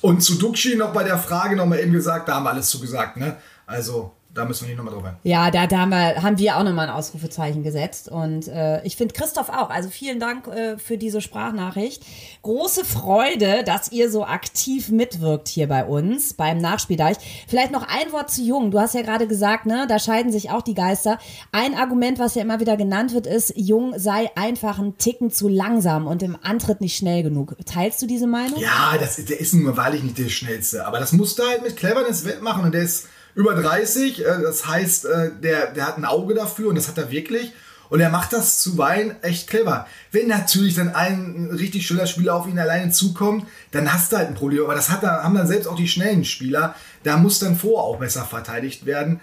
[0.00, 2.80] Und zu Duxi noch bei der Frage nochmal eben gesagt, da haben wir alles zu
[2.80, 3.36] gesagt, ne?
[3.66, 5.16] Also, da müssen wir nicht nochmal drauf ein.
[5.22, 8.08] Ja, da, da haben, wir, haben wir auch nochmal ein Ausrufezeichen gesetzt.
[8.10, 9.70] Und äh, ich finde Christoph auch.
[9.70, 12.02] Also vielen Dank äh, für diese Sprachnachricht.
[12.42, 17.16] Große Freude, dass ihr so aktiv mitwirkt hier bei uns beim Nachspieldeich.
[17.48, 18.70] Vielleicht noch ein Wort zu Jung.
[18.70, 21.18] Du hast ja gerade gesagt, ne, da scheiden sich auch die Geister.
[21.50, 25.48] Ein Argument, was ja immer wieder genannt wird, ist, Jung sei einfach ein Ticken zu
[25.48, 27.56] langsam und im Antritt nicht schnell genug.
[27.64, 28.60] Teilst du diese Meinung?
[28.60, 30.86] Ja, das, ist- der ist nun wahrlich nicht der Schnellste.
[30.86, 32.64] Aber das musst du halt mit Cleverness wettmachen.
[32.64, 34.24] Und der ist über 30.
[34.24, 37.52] äh, Das heißt, äh, der, der hat ein Auge dafür und das hat er wirklich.
[37.88, 39.86] Und er macht das zuweilen echt clever.
[40.10, 44.26] Wenn natürlich dann ein richtig schneller Spieler auf ihn alleine zukommt, dann hast du halt
[44.26, 44.64] ein Problem.
[44.64, 46.74] Aber das hat, haben dann selbst auch die schnellen Spieler.
[47.04, 49.20] Da muss dann vor auch besser verteidigt werden.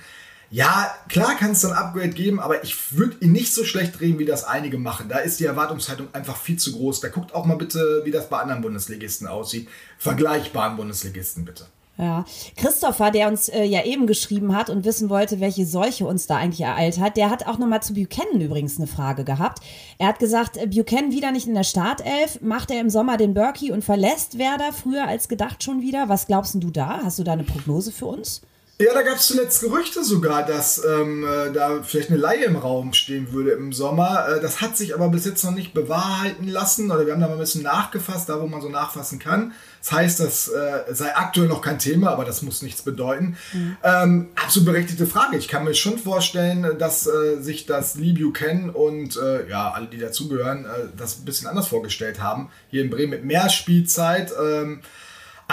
[0.50, 4.20] Ja, klar kann es dann Upgrade geben, aber ich würde ihn nicht so schlecht drehen,
[4.20, 5.10] wie das einige machen.
[5.10, 7.02] Da ist die Erwartungshaltung einfach viel zu groß.
[7.02, 9.68] Da guckt auch mal bitte, wie das bei anderen Bundesligisten aussieht.
[9.98, 11.66] Vergleichbaren Bundesligisten bitte.
[11.98, 12.26] Ja,
[12.58, 16.38] Christopher, der uns äh, ja eben geschrieben hat und wissen wollte, welche Seuche uns da
[16.38, 19.60] eigentlich ereilt hat, der hat auch nochmal zu Buchanan übrigens eine Frage gehabt.
[20.00, 23.36] Er hat gesagt, äh, Buchanan wieder nicht in der Startelf, macht er im Sommer den
[23.36, 26.10] Berkey und verlässt Werder früher als gedacht schon wieder.
[26.10, 27.02] Was glaubst du da?
[27.04, 28.42] Hast du da eine Prognose für uns?
[28.80, 32.56] Ja, da gab es zuletzt Gerüchte sogar, dass ähm, äh, da vielleicht eine Laie im
[32.56, 34.28] Raum stehen würde im Sommer.
[34.28, 37.28] Äh, das hat sich aber bis jetzt noch nicht bewahrheiten lassen oder wir haben da
[37.28, 39.54] mal ein bisschen nachgefasst, da wo man so nachfassen kann.
[39.80, 43.38] Das heißt, das äh, sei aktuell noch kein Thema, aber das muss nichts bedeuten.
[43.54, 43.78] Mhm.
[43.84, 45.38] Ähm, absolut berechtigte Frage.
[45.38, 49.86] Ich kann mir schon vorstellen, dass äh, sich das Lee Buchanan und äh, ja, alle,
[49.86, 52.50] die dazugehören, äh, das ein bisschen anders vorgestellt haben.
[52.72, 54.34] Hier in Bremen mit mehr Spielzeit.
[54.42, 54.82] Ähm,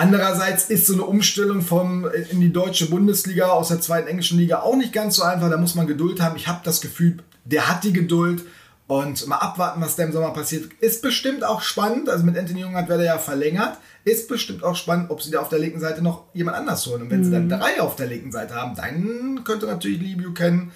[0.01, 4.61] Andererseits ist so eine Umstellung vom, in die deutsche Bundesliga aus der zweiten englischen Liga
[4.61, 5.51] auch nicht ganz so einfach.
[5.51, 6.37] Da muss man Geduld haben.
[6.37, 8.43] Ich habe das Gefühl, der hat die Geduld.
[8.87, 10.73] Und mal abwarten, was da im Sommer passiert.
[10.81, 12.09] Ist bestimmt auch spannend.
[12.09, 13.77] Also mit Anthony Jung hat Werder ja verlängert.
[14.05, 17.03] Ist bestimmt auch spannend, ob sie da auf der linken Seite noch jemand anders holen.
[17.03, 17.25] Und wenn mhm.
[17.25, 17.51] sie dann mhm.
[17.51, 20.73] drei auf der linken Seite haben, dann könnte natürlich Lee Buchanan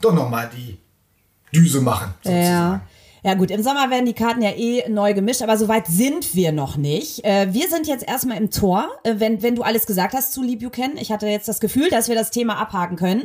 [0.00, 0.78] doch nochmal die
[1.54, 2.14] Düse machen.
[2.22, 2.46] Sozusagen.
[2.46, 2.80] Ja.
[3.24, 6.34] Ja gut, im Sommer werden die Karten ja eh neu gemischt, aber so weit sind
[6.34, 7.24] wir noch nicht.
[7.24, 10.42] Äh, wir sind jetzt erstmal im Tor, äh, wenn, wenn du alles gesagt hast zu
[10.42, 10.98] Lee Buchanan.
[10.98, 13.22] Ich hatte jetzt das Gefühl, dass wir das Thema abhaken können.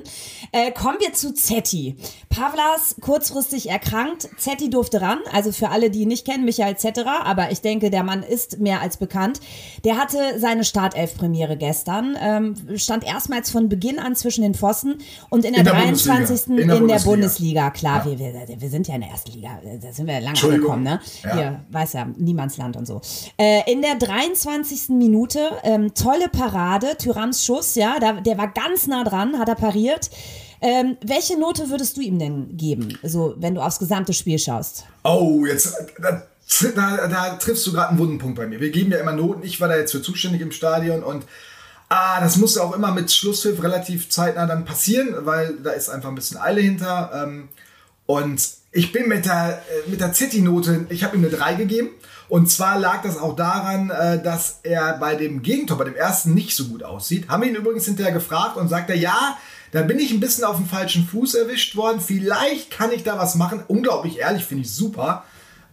[0.53, 1.97] Äh, kommen wir zu Zetti.
[2.29, 4.29] Pavlas kurzfristig erkrankt.
[4.37, 7.89] Zetti durfte ran, also für alle, die ihn nicht kennen, Michael Zetterer, aber ich denke,
[7.89, 9.41] der Mann ist mehr als bekannt.
[9.83, 15.43] Der hatte seine Startelf-Premiere gestern, ähm, stand erstmals von Beginn an zwischen den Pfosten und
[15.43, 16.47] in der, in der 23.
[16.47, 17.09] In der, in der Bundesliga.
[17.09, 17.71] Bundesliga.
[17.71, 18.17] Klar, ja.
[18.17, 19.59] wir, wir, wir sind ja in der ersten Liga
[19.89, 21.01] da sind wir ja lange angekommen, ne?
[21.23, 21.33] Ja.
[21.33, 23.01] Hier, weiß ja, Niemandsland und so.
[23.37, 24.89] Äh, in der 23.
[24.89, 29.55] Minute, ähm, tolle Parade, Tyrams Schuss, ja, da, der war ganz nah dran, hat er
[29.55, 30.11] pariert.
[30.61, 34.85] Ähm, welche Note würdest du ihm denn geben, so wenn du aufs gesamte Spiel schaust?
[35.03, 36.21] Oh, jetzt da,
[36.75, 38.59] da, da triffst du gerade einen wunden Punkt bei mir.
[38.59, 39.41] Wir geben ja immer Noten.
[39.41, 41.25] Ich war da jetzt für zuständig im Stadion und
[41.87, 46.09] ah, das musste auch immer mit Schlusspfiff relativ zeitnah dann passieren, weil da ist einfach
[46.09, 47.11] ein bisschen Eile hinter.
[47.23, 47.49] Ähm,
[48.05, 51.89] und ich bin mit der, äh, mit der City-Note, ich habe ihm eine 3 gegeben.
[52.27, 56.35] Und zwar lag das auch daran, äh, dass er bei dem Gegentor, bei dem ersten,
[56.35, 57.27] nicht so gut aussieht.
[57.27, 59.37] Haben wir ihn übrigens hinterher gefragt und sagt er, ja,
[59.71, 61.99] da bin ich ein bisschen auf dem falschen Fuß erwischt worden.
[61.99, 63.63] Vielleicht kann ich da was machen.
[63.67, 65.23] Unglaublich ehrlich, finde ich super.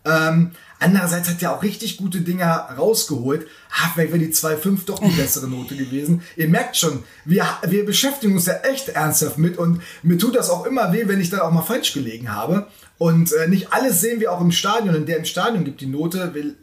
[0.06, 3.46] Ähm, andererseits hat er auch richtig gute Dinger rausgeholt.
[3.70, 6.22] Ah, vielleicht wäre die 2,5 doch die bessere Note gewesen.
[6.36, 10.48] Ihr merkt schon, wir, wir beschäftigen uns ja echt ernsthaft mit und mir tut das
[10.48, 12.68] auch immer weh, wenn ich dann auch mal falsch gelegen habe.
[12.98, 14.94] Und äh, nicht alles sehen wir auch im Stadion.
[14.94, 16.56] Und der im Stadion gibt die Note, will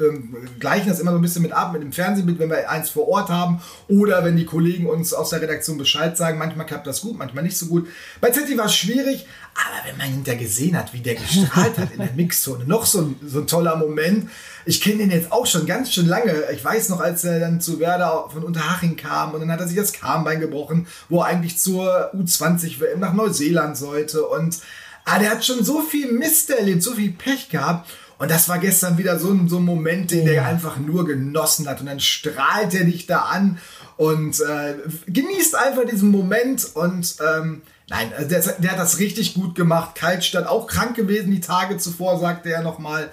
[0.00, 2.90] ähm, gleichen das immer so ein bisschen mit ab mit dem Fernsehbild, wenn wir eins
[2.90, 6.38] vor Ort haben oder wenn die Kollegen uns aus der Redaktion Bescheid sagen.
[6.38, 7.88] Manchmal klappt das gut, manchmal nicht so gut.
[8.20, 11.92] Bei Zetti war es schwierig, aber wenn man hinter gesehen hat, wie der gestrahlt hat
[11.92, 14.30] in der Mixzone, noch so ein, so ein toller Moment.
[14.66, 16.44] Ich kenne den jetzt auch schon ganz schön lange.
[16.52, 19.68] Ich weiß noch, als er dann zu Werder von Unterhaching kam und dann hat er
[19.68, 24.58] sich das Kahnbein gebrochen, wo er eigentlich zur U20 WM nach Neuseeland sollte und
[25.04, 27.90] Ah, der hat schon so viel Mist erlebt, so viel Pech gehabt.
[28.18, 31.66] Und das war gestern wieder so ein, so ein Moment, den der einfach nur genossen
[31.66, 31.80] hat.
[31.80, 33.58] Und dann strahlt er dich da an
[33.96, 34.74] und äh,
[35.06, 36.68] genießt einfach diesen Moment.
[36.74, 39.94] Und ähm, nein, also der, der, hat das richtig gut gemacht.
[39.94, 43.10] Kaltstadt auch krank gewesen die Tage zuvor, sagte er nochmal.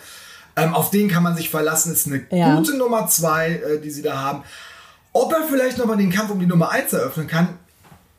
[0.58, 1.94] Ähm, auf den kann man sich verlassen.
[1.94, 2.58] Ist eine ja.
[2.58, 4.44] gute Nummer zwei, äh, die sie da haben.
[5.14, 7.58] Ob er vielleicht nochmal den Kampf um die Nummer eins eröffnen kann,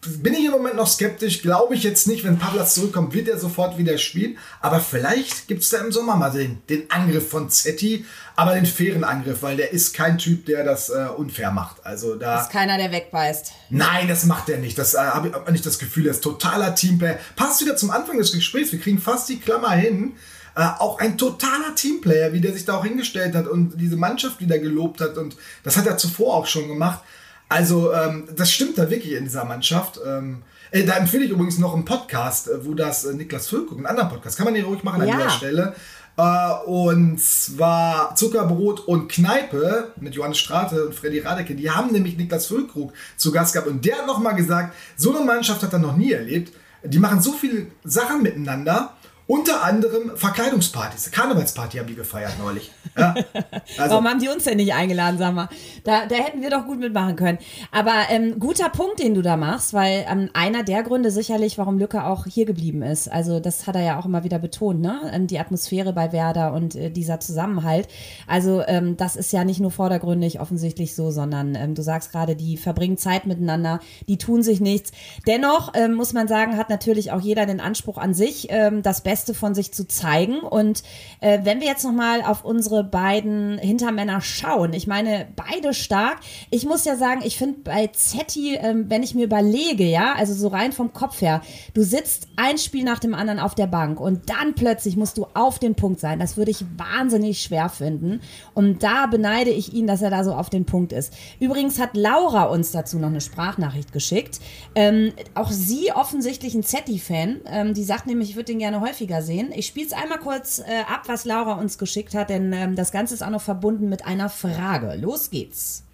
[0.00, 1.42] bin ich im Moment noch skeptisch.
[1.42, 4.38] Glaube ich jetzt nicht, wenn Pavlas zurückkommt, wird er sofort wieder spielen.
[4.60, 8.04] Aber vielleicht gibt es da im Sommer mal den, den Angriff von Zetti,
[8.36, 11.84] aber den fairen Angriff, weil der ist kein Typ, der das äh, unfair macht.
[11.84, 13.52] Also da das ist keiner, der wegbeißt.
[13.70, 14.78] Nein, das macht er nicht.
[14.78, 16.06] Das äh, habe ich nicht das Gefühl.
[16.06, 17.18] Er ist totaler Teamplayer.
[17.34, 18.70] Passt wieder zum Anfang des Gesprächs.
[18.70, 20.14] Wir kriegen fast die Klammer hin.
[20.54, 24.40] Äh, auch ein totaler Teamplayer, wie der sich da auch hingestellt hat und diese Mannschaft
[24.40, 25.18] wieder gelobt hat.
[25.18, 27.00] Und das hat er zuvor auch schon gemacht.
[27.48, 29.98] Also, ähm, das stimmt da wirklich in dieser Mannschaft.
[30.06, 33.78] Ähm, äh, da empfehle ich übrigens noch einen Podcast, äh, wo das äh, Niklas Füllkrug,
[33.78, 35.16] einen anderen Podcast, kann man hier ruhig machen an ja.
[35.16, 35.74] dieser Stelle.
[36.18, 41.54] Äh, und zwar Zuckerbrot und Kneipe mit Johannes Strate und Freddy Radeke.
[41.54, 45.24] Die haben nämlich Niklas Füllkrug zu Gast gehabt und der hat nochmal gesagt, so eine
[45.24, 46.52] Mannschaft hat er noch nie erlebt.
[46.84, 48.96] Die machen so viele Sachen miteinander
[49.28, 51.10] unter anderem Verkleidungspartys.
[51.10, 52.72] Karnevalsparty haben die gefeiert neulich.
[52.96, 53.14] Ja,
[53.76, 53.90] also.
[53.90, 55.50] Warum haben die uns denn nicht eingeladen, sag mal?
[55.84, 57.36] Da, da hätten wir doch gut mitmachen können.
[57.70, 61.78] Aber ähm, guter Punkt, den du da machst, weil ähm, einer der Gründe sicherlich, warum
[61.78, 63.12] Lücke auch hier geblieben ist.
[63.12, 64.98] Also das hat er ja auch immer wieder betont, ne?
[65.12, 67.86] Ähm, die Atmosphäre bei Werder und äh, dieser Zusammenhalt.
[68.26, 72.34] Also ähm, das ist ja nicht nur vordergründig offensichtlich so, sondern ähm, du sagst gerade,
[72.34, 74.92] die verbringen Zeit miteinander, die tun sich nichts.
[75.26, 79.02] Dennoch ähm, muss man sagen, hat natürlich auch jeder den Anspruch an sich, ähm, das
[79.02, 80.38] Beste Beste von sich zu zeigen.
[80.38, 80.84] Und
[81.20, 86.18] äh, wenn wir jetzt nochmal auf unsere beiden Hintermänner schauen, ich meine, beide stark.
[86.50, 90.34] Ich muss ja sagen, ich finde bei Zetti, äh, wenn ich mir überlege, ja, also
[90.34, 91.42] so rein vom Kopf her,
[91.74, 95.26] du sitzt ein Spiel nach dem anderen auf der Bank und dann plötzlich musst du
[95.34, 96.20] auf den Punkt sein.
[96.20, 98.20] Das würde ich wahnsinnig schwer finden.
[98.54, 101.12] Und da beneide ich ihn, dass er da so auf den Punkt ist.
[101.40, 104.38] Übrigens hat Laura uns dazu noch eine Sprachnachricht geschickt.
[104.76, 107.40] Ähm, auch sie offensichtlich ein Zetti-Fan.
[107.46, 109.50] Ähm, die sagt nämlich, ich würde den gerne häufiger sehen.
[109.54, 112.92] Ich spiele es einmal kurz äh, ab, was Laura uns geschickt hat, denn ähm, das
[112.92, 114.94] Ganze ist auch noch verbunden mit einer Frage.
[114.96, 115.84] Los geht's.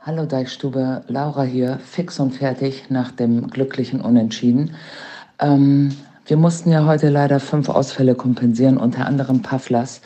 [0.00, 4.76] Hallo Deichstube, Laura hier, fix und fertig nach dem glücklichen Unentschieden.
[5.38, 5.96] Ähm,
[6.26, 10.00] wir mussten ja heute leider fünf Ausfälle kompensieren, unter anderem Pavlas.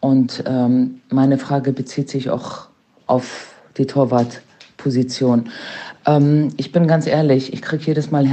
[0.00, 2.68] Und ähm, meine Frage bezieht sich auch
[3.06, 5.50] auf die Torwartposition.
[6.06, 8.26] Ähm, ich bin ganz ehrlich, ich kriege jedes Mal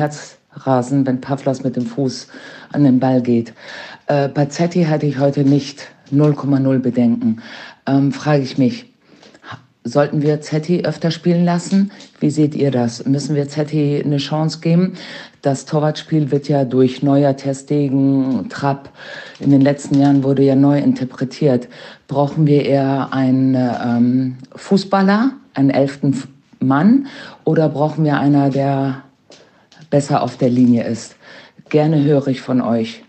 [0.54, 2.28] Herzrasen, wenn Pavlas mit dem Fuß
[2.72, 3.54] an den Ball geht.
[4.08, 7.42] Äh, bei Zetti hatte ich heute nicht 0,0 Bedenken.
[7.86, 8.90] Ähm, frage ich mich,
[9.86, 11.92] Sollten wir Zetti öfter spielen lassen?
[12.22, 13.06] Wie seht ihr das?
[13.06, 14.94] Müssen wir Zetti eine Chance geben?
[15.42, 18.90] Das Torwartspiel wird ja durch Neuer, Testegen, Trapp
[19.42, 21.68] in den letzten Jahren wurde ja neu interpretiert.
[22.08, 26.24] Brauchen wir eher einen ähm, Fußballer, einen elften
[26.62, 27.08] Mann,
[27.44, 29.04] oder brauchen wir einer, der
[29.94, 31.18] besser auf der Linie ist?
[31.70, 33.04] Gerne höre ich von euch.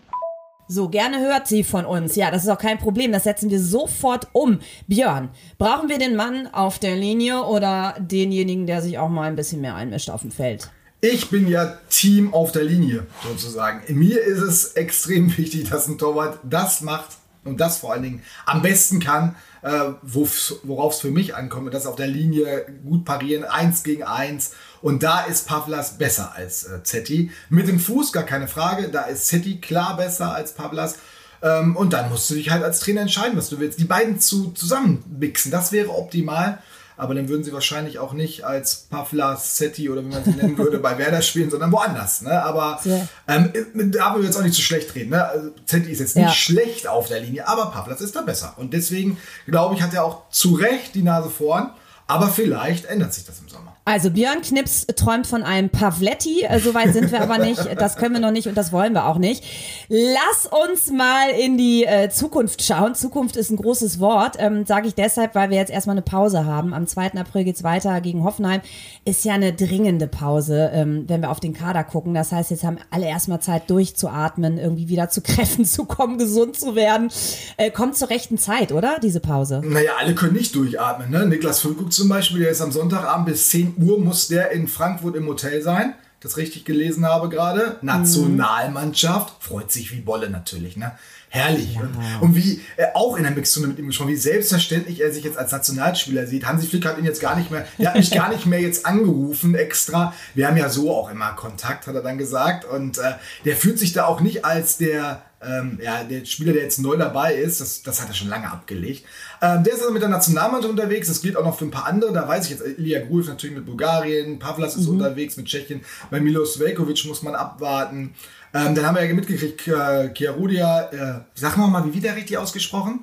[0.67, 2.15] So, gerne hört sie von uns.
[2.15, 3.11] Ja, das ist auch kein Problem.
[3.11, 4.59] Das setzen wir sofort um.
[4.85, 9.35] Björn, brauchen wir den Mann auf der Linie oder denjenigen, der sich auch mal ein
[9.35, 10.69] bisschen mehr einmischt auf dem Feld?
[11.01, 13.81] Ich bin ja Team auf der Linie, sozusagen.
[13.97, 18.23] Mir ist es extrem wichtig, dass ein Torwart das macht und das vor allen Dingen
[18.45, 23.43] am besten kann, äh, worauf es für mich ankommt, das auf der Linie gut parieren,
[23.43, 24.51] eins gegen eins.
[24.85, 27.31] Und da ist Pavlas besser als äh, Zetti.
[27.49, 30.97] Mit dem Fuß gar keine Frage, da ist Zetti klar besser als Pavlas.
[31.41, 33.79] Ähm, und dann musst du dich halt als Trainer entscheiden, was du willst.
[33.79, 36.59] Die beiden zu, zusammen mixen, das wäre optimal
[36.97, 40.57] aber dann würden sie wahrscheinlich auch nicht als Pavla Setti oder wie man sie nennen
[40.57, 42.21] würde bei Werder spielen, sondern woanders.
[42.21, 42.41] Ne?
[42.41, 42.79] Aber
[43.27, 43.51] ähm,
[43.91, 45.09] da wollen wir jetzt auch nicht zu schlecht reden.
[45.09, 45.27] Ne?
[45.27, 46.31] Also, Zetti ist jetzt nicht ja.
[46.31, 48.53] schlecht auf der Linie, aber Pavlas ist da besser.
[48.55, 51.71] Und deswegen, glaube ich, hat er auch zu Recht die Nase vorn.
[52.07, 53.74] Aber vielleicht ändert sich das im Sommer.
[53.87, 58.15] Also Björn Knips träumt von einem Pavletti, äh, soweit sind wir aber nicht, das können
[58.15, 59.43] wir noch nicht und das wollen wir auch nicht.
[59.89, 62.95] Lass uns mal in die äh, Zukunft schauen.
[62.95, 66.45] Zukunft ist ein großes Wort, ähm, sage ich deshalb, weil wir jetzt erstmal eine Pause
[66.45, 66.73] haben.
[66.73, 67.11] Am 2.
[67.11, 68.61] April geht's weiter gegen Hoffenheim.
[69.05, 72.15] Ist ja eine dringende Pause, ähm, wenn wir auf den Kader gucken.
[72.15, 76.57] Das heißt, jetzt haben alle erstmal Zeit durchzuatmen, irgendwie wieder zu Kräften zu kommen, gesund
[76.57, 77.11] zu werden.
[77.57, 79.61] Äh, kommt zur rechten Zeit, oder, diese Pause?
[79.63, 81.11] Naja, alle können nicht durchatmen.
[81.11, 81.27] Ne?
[81.27, 85.15] Niklas Füllkrug zum Beispiel, der ist am Sonntagabend bis 10 Uhr muss der in Frankfurt
[85.15, 85.93] im Hotel sein.
[86.21, 87.77] Das richtig gelesen habe gerade.
[87.81, 89.43] Nationalmannschaft.
[89.43, 90.93] Freut sich wie Bolle natürlich, ne?
[91.29, 91.75] Herrlich.
[91.75, 91.81] Ja.
[91.81, 95.23] Und, und, wie äh, auch in der Mixzone mit ihm gesprochen, wie selbstverständlich er sich
[95.23, 96.47] jetzt als Nationalspieler sieht.
[96.47, 98.85] Hansi Flick hat ihn jetzt gar nicht mehr, der hat mich gar nicht mehr jetzt
[98.85, 100.13] angerufen extra.
[100.33, 102.63] Wir haben ja so auch immer Kontakt, hat er dann gesagt.
[102.63, 106.63] Und äh, der fühlt sich da auch nicht als der ähm, ja, der Spieler, der
[106.63, 109.05] jetzt neu dabei ist, das, das hat er schon lange abgelegt.
[109.41, 111.07] Ähm, der ist also mit der Nationalmannschaft unterwegs.
[111.07, 112.13] Das gilt auch noch für ein paar andere.
[112.13, 114.95] Da weiß ich jetzt, Ilya Gruev natürlich mit Bulgarien, Pavlas ist mhm.
[114.95, 115.81] unterwegs mit Tschechien.
[116.09, 118.13] Bei Milos Velkovic muss man abwarten.
[118.53, 122.15] Ähm, dann haben wir ja mitgekriegt, äh, Chiarudia, äh, sag mal mal, wie wird der
[122.15, 123.01] richtig ausgesprochen?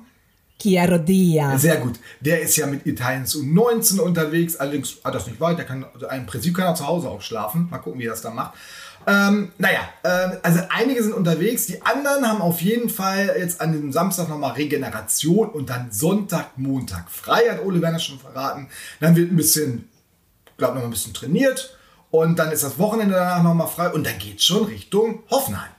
[0.63, 1.57] Chiarodia.
[1.57, 1.99] Sehr gut.
[2.21, 4.55] Der ist ja mit Italiens U19 unterwegs.
[4.55, 5.57] Allerdings hat das nicht weit.
[5.57, 7.67] Der kann, also ein Prinzip kann er zu Hause auch schlafen.
[7.69, 8.53] Mal gucken, wie er das da macht.
[9.07, 13.71] Ähm, naja, ähm, also einige sind unterwegs, die anderen haben auf jeden Fall jetzt an
[13.71, 18.69] diesem Samstag nochmal Regeneration und dann Sonntag, Montag frei, hat Ole Werner schon verraten.
[18.99, 19.89] Dann wird ein bisschen,
[20.57, 21.77] glaube noch ein bisschen trainiert
[22.11, 25.71] und dann ist das Wochenende danach nochmal frei und dann geht schon Richtung Hoffenheim.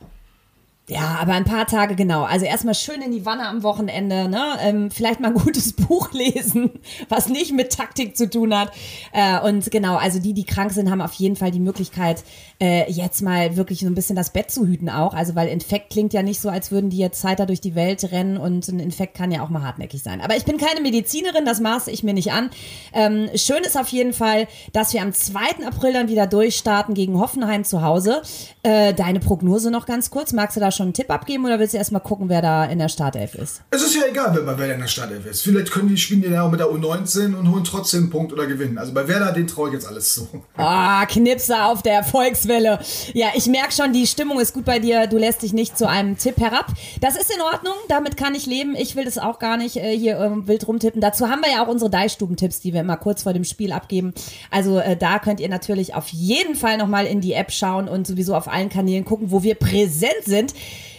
[0.87, 2.25] Ja, aber ein paar Tage genau.
[2.25, 4.59] Also erstmal schön in die Wanne am Wochenende, ne?
[4.61, 6.73] Ähm, vielleicht mal ein gutes Buch lesen,
[7.09, 8.71] was nicht mit Taktik zu tun hat.
[9.13, 12.23] Äh, und genau, also die, die krank sind, haben auf jeden Fall die Möglichkeit,
[12.61, 15.15] äh, jetzt mal wirklich so ein bisschen das Bett zu hüten auch.
[15.15, 18.13] Also weil Infekt klingt ja nicht so, als würden die jetzt heiter durch die Welt
[18.13, 20.21] rennen und ein Infekt kann ja auch mal hartnäckig sein.
[20.21, 22.51] Aber ich bin keine Medizinerin, das maße ich mir nicht an.
[22.93, 25.67] Ähm, schön ist auf jeden Fall, dass wir am 2.
[25.67, 28.21] April dann wieder durchstarten gegen Hoffenheim zu Hause.
[28.63, 30.35] Äh, deine Prognose noch ganz kurz.
[30.35, 32.79] Magst du da schon einen Tipp abgeben oder willst du erstmal gucken, wer da in
[32.79, 33.63] der Startelf ist?
[33.71, 35.43] Es ist ja egal, wer, wer in der Startelf ist.
[35.43, 38.47] Vielleicht können die spielen ja auch mit der U19 und holen trotzdem einen Punkt oder
[38.47, 38.79] gewinnen.
[38.79, 40.29] Also bei Werder, den traue ich jetzt alles zu.
[40.57, 42.79] Ah, Knipser auf der Erfolgswelle.
[43.13, 45.07] Ja, ich merke schon, die Stimmung ist gut bei dir.
[45.07, 46.67] Du lässt dich nicht zu einem Tipp herab.
[47.01, 48.75] Das ist in Ordnung, damit kann ich leben.
[48.77, 51.01] Ich will das auch gar nicht äh, hier ähm, wild rumtippen.
[51.01, 54.15] Dazu haben wir ja auch unsere Deichstubentipps, die wir immer kurz vor dem Spiel abgeben.
[54.51, 58.07] Also äh, da könnt ihr natürlich auf jeden Fall nochmal in die App schauen und
[58.07, 60.55] sowieso auf allen Kanälen gucken, wo wir präsent sind.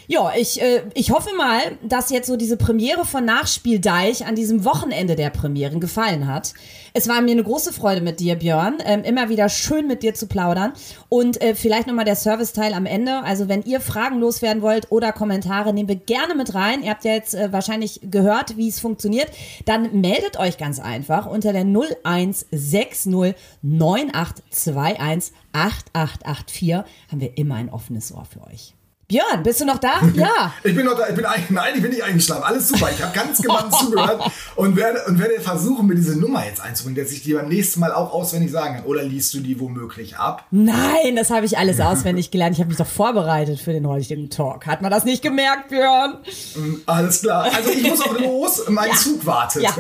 [0.08, 4.36] Ja, ich, äh, ich hoffe mal, dass jetzt so diese Premiere von Nachspiel Deich an
[4.36, 6.54] diesem Wochenende der Premieren gefallen hat.
[6.94, 8.78] Es war mir eine große Freude mit dir, Björn.
[8.86, 10.74] Ähm, immer wieder schön mit dir zu plaudern.
[11.10, 13.24] Und äh, vielleicht nochmal der Serviceteil am Ende.
[13.24, 16.84] Also wenn ihr Fragen loswerden wollt oder Kommentare, nehmen wir gerne mit rein.
[16.84, 19.30] Ihr habt ja jetzt äh, wahrscheinlich gehört, wie es funktioniert.
[19.66, 28.14] Dann meldet euch ganz einfach unter der 0160 9821 8884 haben wir immer ein offenes
[28.14, 28.76] Ohr für euch.
[29.08, 30.01] Björn, bist du noch da?
[30.16, 30.51] Ja.
[30.64, 31.08] ich bin noch da.
[31.10, 32.43] Ich bin eigentlich, nein, ich bin nicht eingeschlafen.
[32.43, 32.89] Alles super.
[32.91, 37.03] Ich habe ganz gebannt zugehört und werde, und werde versuchen, mir diese Nummer jetzt einzubringen,
[37.03, 38.86] dass ich die beim nächsten Mal auch auswendig sagen kann.
[38.86, 40.45] Oder liest du die womöglich ab?
[40.49, 42.53] Nein, das habe ich alles auswendig gelernt.
[42.56, 44.66] Ich habe mich doch vorbereitet für den heutigen Talk.
[44.66, 46.18] Hat man das nicht gemerkt, Björn?
[46.56, 47.47] Mm, alles klar.
[47.56, 48.64] Also ich muss auch los.
[48.70, 48.95] Mein Ja.
[48.95, 49.62] Zug wartet.
[49.64, 49.76] Ja.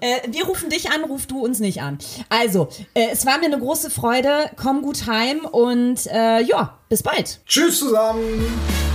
[0.00, 1.98] Äh, wir rufen dich an, ruf du uns nicht an.
[2.30, 4.50] Also, äh, es war mir eine große Freude.
[4.56, 7.40] Komm gut heim und äh, ja, bis bald.
[7.46, 8.91] Tschüss zusammen.